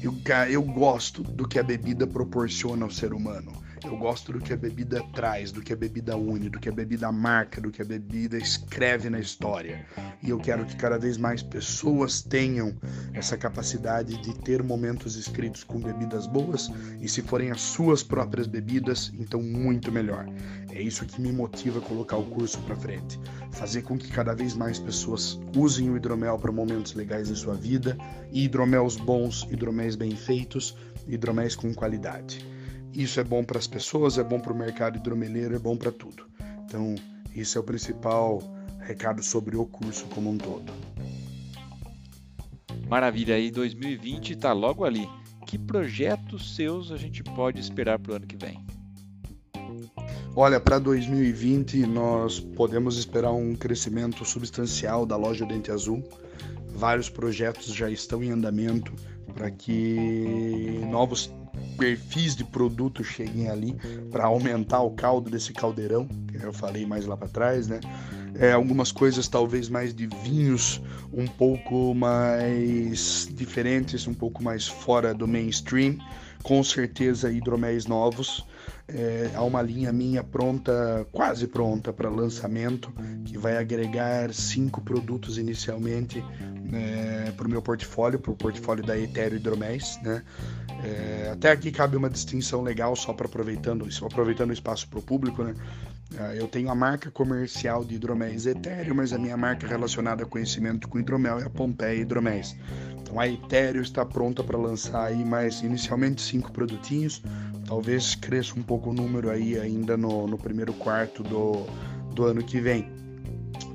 Eu, 0.02 0.14
eu 0.50 0.62
gosto 0.62 1.22
do 1.22 1.46
que 1.46 1.58
a 1.58 1.62
bebida 1.62 2.06
proporciona 2.06 2.84
ao 2.84 2.90
ser 2.90 3.12
humano. 3.12 3.52
Eu 3.86 3.96
gosto 3.96 4.32
do 4.32 4.40
que 4.40 4.52
a 4.52 4.56
bebida 4.56 5.00
traz, 5.14 5.52
do 5.52 5.62
que 5.62 5.72
a 5.72 5.76
bebida 5.76 6.16
une, 6.16 6.48
do 6.48 6.58
que 6.58 6.68
a 6.68 6.72
bebida 6.72 7.12
marca, 7.12 7.60
do 7.60 7.70
que 7.70 7.80
a 7.80 7.84
bebida 7.84 8.36
escreve 8.36 9.08
na 9.08 9.20
história. 9.20 9.86
E 10.20 10.30
eu 10.30 10.40
quero 10.40 10.66
que 10.66 10.74
cada 10.74 10.98
vez 10.98 11.16
mais 11.16 11.40
pessoas 11.40 12.20
tenham 12.20 12.74
essa 13.14 13.36
capacidade 13.36 14.20
de 14.20 14.34
ter 14.40 14.60
momentos 14.60 15.14
escritos 15.14 15.62
com 15.62 15.78
bebidas 15.78 16.26
boas 16.26 16.68
e 17.00 17.08
se 17.08 17.22
forem 17.22 17.52
as 17.52 17.60
suas 17.60 18.02
próprias 18.02 18.48
bebidas, 18.48 19.12
então 19.20 19.40
muito 19.40 19.92
melhor. 19.92 20.26
É 20.72 20.82
isso 20.82 21.06
que 21.06 21.20
me 21.20 21.30
motiva 21.30 21.78
a 21.78 21.82
colocar 21.82 22.16
o 22.16 22.24
curso 22.24 22.58
para 22.62 22.74
frente, 22.74 23.20
fazer 23.52 23.82
com 23.82 23.96
que 23.96 24.10
cada 24.10 24.34
vez 24.34 24.54
mais 24.54 24.80
pessoas 24.80 25.40
usem 25.56 25.90
o 25.90 25.96
hidromel 25.96 26.36
para 26.40 26.50
momentos 26.50 26.92
legais 26.94 27.30
em 27.30 27.36
sua 27.36 27.54
vida, 27.54 27.96
e 28.32 28.46
hidroméis 28.46 28.96
bons, 28.96 29.46
hidroméis 29.48 29.94
bem 29.94 30.16
feitos, 30.16 30.76
hidroméis 31.06 31.54
com 31.54 31.72
qualidade. 31.72 32.55
Isso 32.92 33.20
é 33.20 33.24
bom 33.24 33.44
para 33.44 33.58
as 33.58 33.66
pessoas, 33.66 34.18
é 34.18 34.24
bom 34.24 34.40
para 34.40 34.52
o 34.52 34.56
mercado 34.56 34.96
hidromeleiro, 34.96 35.54
é 35.54 35.58
bom 35.58 35.76
para 35.76 35.92
tudo. 35.92 36.26
Então, 36.64 36.94
isso 37.34 37.58
é 37.58 37.60
o 37.60 37.64
principal 37.64 38.42
recado 38.80 39.22
sobre 39.22 39.56
o 39.56 39.66
curso 39.66 40.06
como 40.06 40.30
um 40.30 40.38
todo. 40.38 40.72
Maravilha, 42.88 43.34
aí 43.34 43.50
2020 43.50 44.32
está 44.32 44.52
logo 44.52 44.84
ali. 44.84 45.08
Que 45.46 45.58
projetos 45.58 46.54
seus 46.54 46.90
a 46.90 46.96
gente 46.96 47.22
pode 47.22 47.60
esperar 47.60 47.98
para 47.98 48.12
o 48.12 48.16
ano 48.16 48.26
que 48.26 48.36
vem? 48.36 48.64
Olha, 50.34 50.60
para 50.60 50.78
2020 50.78 51.86
nós 51.86 52.38
podemos 52.38 52.98
esperar 52.98 53.32
um 53.32 53.54
crescimento 53.54 54.24
substancial 54.24 55.06
da 55.06 55.16
loja 55.16 55.46
Dente 55.46 55.70
Azul. 55.70 56.02
Vários 56.74 57.08
projetos 57.08 57.74
já 57.74 57.88
estão 57.88 58.22
em 58.22 58.30
andamento 58.30 58.92
para 59.34 59.50
que 59.50 60.80
novos 60.90 61.32
perfis 61.76 62.34
de 62.34 62.44
produto 62.44 63.04
cheguem 63.04 63.48
ali 63.48 63.76
para 64.10 64.24
aumentar 64.24 64.80
o 64.80 64.90
caldo 64.90 65.30
desse 65.30 65.52
caldeirão, 65.52 66.06
que 66.28 66.44
eu 66.44 66.52
falei 66.52 66.86
mais 66.86 67.06
lá 67.06 67.16
para 67.16 67.28
trás, 67.28 67.68
né? 67.68 67.80
É, 68.38 68.52
algumas 68.52 68.92
coisas 68.92 69.28
talvez 69.28 69.68
mais 69.68 69.94
de 69.94 70.06
vinhos 70.06 70.82
um 71.12 71.26
pouco 71.26 71.94
mais 71.94 73.28
diferentes, 73.32 74.06
um 74.06 74.12
pouco 74.12 74.42
mais 74.42 74.68
fora 74.68 75.14
do 75.14 75.26
mainstream, 75.26 75.96
com 76.42 76.62
certeza 76.62 77.30
hidroméis 77.30 77.86
novos. 77.86 78.46
É, 78.88 79.30
há 79.34 79.42
uma 79.42 79.62
linha 79.62 79.92
minha 79.92 80.22
pronta, 80.22 81.06
quase 81.10 81.46
pronta 81.48 81.92
para 81.92 82.08
lançamento, 82.08 82.92
que 83.24 83.36
vai 83.36 83.56
agregar 83.56 84.32
cinco 84.32 84.80
produtos 84.80 85.38
inicialmente 85.38 86.22
é, 86.72 87.32
para 87.32 87.46
o 87.46 87.50
meu 87.50 87.62
portfólio, 87.62 88.18
para 88.18 88.30
o 88.30 88.36
portfólio 88.36 88.84
da 88.84 88.96
Etéreo 88.98 89.38
Hidroméis, 89.38 89.98
né? 90.02 90.22
É, 90.84 91.30
até 91.32 91.50
aqui 91.50 91.70
cabe 91.70 91.96
uma 91.96 92.10
distinção 92.10 92.62
legal, 92.62 92.94
só 92.94 93.12
para 93.12 93.26
aproveitando, 93.26 93.86
aproveitando 94.04 94.50
o 94.50 94.52
espaço 94.52 94.88
para 94.88 94.98
o 94.98 95.02
público, 95.02 95.42
né? 95.42 95.54
É, 96.18 96.40
eu 96.40 96.46
tenho 96.46 96.70
a 96.70 96.74
marca 96.74 97.10
comercial 97.10 97.84
de 97.84 97.96
hidroméis 97.96 98.46
Etéreo, 98.46 98.94
mas 98.94 99.12
a 99.12 99.18
minha 99.18 99.36
marca 99.36 99.66
relacionada 99.66 100.22
a 100.22 100.26
conhecimento 100.26 100.88
com 100.88 101.00
hidromel 101.00 101.40
é 101.40 101.44
a 101.44 101.50
Pompeia 101.50 102.00
Hidroméis. 102.00 102.56
Então 103.02 103.18
a 103.18 103.26
Etéreo 103.26 103.82
está 103.82 104.04
pronta 104.04 104.42
para 104.42 104.56
lançar 104.56 105.06
aí 105.06 105.24
mais 105.24 105.62
inicialmente 105.62 106.22
cinco 106.22 106.52
produtinhos, 106.52 107.22
talvez 107.66 108.14
cresça 108.14 108.54
um 108.56 108.62
pouco 108.62 108.90
o 108.90 108.92
número 108.92 109.30
aí 109.30 109.58
ainda 109.58 109.96
no, 109.96 110.26
no 110.26 110.38
primeiro 110.38 110.72
quarto 110.74 111.22
do, 111.24 111.66
do 112.14 112.24
ano 112.24 112.42
que 112.42 112.60
vem. 112.60 112.88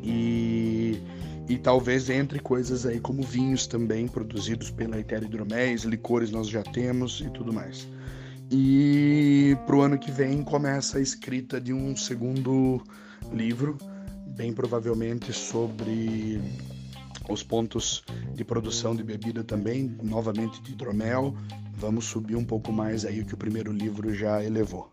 E 0.01 1.01
e 1.47 1.57
talvez 1.57 2.09
entre 2.09 2.39
coisas 2.39 2.85
aí 2.85 2.99
como 2.99 3.23
vinhos 3.23 3.67
também 3.67 4.07
produzidos 4.07 4.71
pela 4.71 4.99
Etérea 4.99 5.25
Hidroméis, 5.25 5.83
licores 5.83 6.31
nós 6.31 6.47
já 6.47 6.63
temos 6.63 7.21
e 7.21 7.29
tudo 7.29 7.51
mais. 7.51 7.87
E 8.51 9.57
para 9.65 9.75
o 9.75 9.81
ano 9.81 9.97
que 9.97 10.11
vem 10.11 10.43
começa 10.43 10.97
a 10.97 11.01
escrita 11.01 11.59
de 11.59 11.73
um 11.73 11.95
segundo 11.95 12.81
livro, 13.31 13.77
bem 14.27 14.51
provavelmente 14.51 15.31
sobre 15.31 16.41
os 17.29 17.43
pontos 17.43 18.03
de 18.33 18.43
produção 18.43 18.95
de 18.95 19.03
bebida 19.03 19.43
também, 19.43 19.95
novamente 20.03 20.61
de 20.61 20.71
hidromel. 20.71 21.33
Vamos 21.73 22.05
subir 22.05 22.35
um 22.35 22.43
pouco 22.45 22.71
mais 22.71 23.05
aí 23.05 23.21
o 23.21 23.25
que 23.25 23.33
o 23.33 23.37
primeiro 23.37 23.71
livro 23.71 24.13
já 24.13 24.43
elevou. 24.43 24.89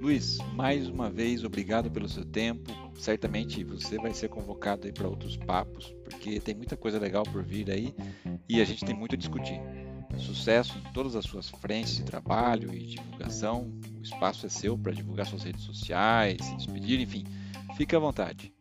Luiz, 0.00 0.38
mais 0.54 0.88
uma 0.88 1.10
vez, 1.10 1.42
obrigado 1.42 1.90
pelo 1.90 2.08
seu 2.08 2.24
tempo. 2.24 2.70
Certamente 2.96 3.64
você 3.64 3.96
vai 3.96 4.14
ser 4.14 4.28
convocado 4.28 4.86
aí 4.86 4.92
para 4.92 5.08
outros 5.08 5.36
papos, 5.36 5.92
porque 6.04 6.38
tem 6.38 6.54
muita 6.54 6.76
coisa 6.76 7.00
legal 7.00 7.24
por 7.24 7.42
vir 7.42 7.68
aí 7.68 7.92
e 8.48 8.60
a 8.60 8.64
gente 8.64 8.84
tem 8.84 8.94
muito 8.94 9.16
a 9.16 9.18
discutir. 9.18 9.60
Sucesso 10.16 10.78
em 10.78 10.92
todas 10.92 11.16
as 11.16 11.24
suas 11.24 11.48
frentes 11.48 11.96
de 11.96 12.04
trabalho 12.04 12.72
e 12.72 12.86
divulgação. 12.86 13.72
O 13.98 14.02
espaço 14.02 14.46
é 14.46 14.48
seu 14.48 14.78
para 14.78 14.92
divulgar 14.92 15.26
suas 15.26 15.42
redes 15.42 15.62
sociais, 15.62 16.44
se 16.44 16.56
despedir, 16.56 17.00
enfim. 17.00 17.24
Fique 17.76 17.94
à 17.94 17.98
vontade. 17.98 18.52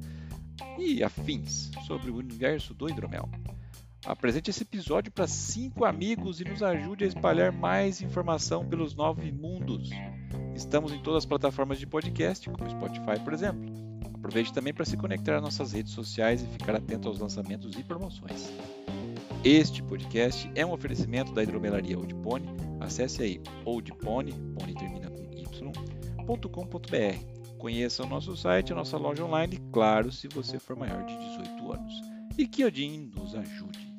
e 0.78 1.02
afins 1.02 1.70
sobre 1.86 2.10
o 2.10 2.16
universo 2.16 2.74
do 2.74 2.88
hidromel. 2.88 3.28
Apresente 4.04 4.50
esse 4.50 4.62
episódio 4.62 5.12
para 5.12 5.26
cinco 5.26 5.84
amigos 5.84 6.40
e 6.40 6.44
nos 6.44 6.62
ajude 6.62 7.04
a 7.04 7.06
espalhar 7.06 7.52
mais 7.52 8.00
informação 8.00 8.66
pelos 8.66 8.94
nove 8.94 9.30
mundos. 9.30 9.90
Estamos 10.54 10.92
em 10.92 11.02
todas 11.02 11.18
as 11.18 11.26
plataformas 11.26 11.78
de 11.78 11.86
podcast, 11.86 12.48
como 12.48 12.70
Spotify, 12.70 13.22
por 13.22 13.32
exemplo. 13.32 13.89
Aproveite 14.20 14.52
também 14.52 14.72
para 14.74 14.84
se 14.84 14.98
conectar 14.98 15.36
às 15.36 15.42
nossas 15.42 15.72
redes 15.72 15.92
sociais 15.92 16.42
e 16.42 16.46
ficar 16.46 16.76
atento 16.76 17.08
aos 17.08 17.18
lançamentos 17.18 17.74
e 17.76 17.82
promoções. 17.82 18.52
Este 19.42 19.82
podcast 19.82 20.50
é 20.54 20.64
um 20.64 20.72
oferecimento 20.72 21.32
da 21.32 21.42
hidromelaria 21.42 21.98
Old 21.98 22.14
Pony. 22.16 22.46
Acesse 22.80 23.22
aí 23.22 23.40
oldpony. 23.64 24.34
Conheça 27.56 28.02
o 28.04 28.06
nosso 28.06 28.36
site, 28.36 28.72
a 28.72 28.76
nossa 28.76 28.98
loja 28.98 29.24
online, 29.24 29.58
claro, 29.72 30.12
se 30.12 30.28
você 30.28 30.58
for 30.58 30.76
maior 30.76 31.04
de 31.06 31.16
18 31.16 31.72
anos. 31.72 32.02
E 32.36 32.46
que 32.46 32.64
Odin 32.64 33.10
nos 33.16 33.34
ajude. 33.34 33.90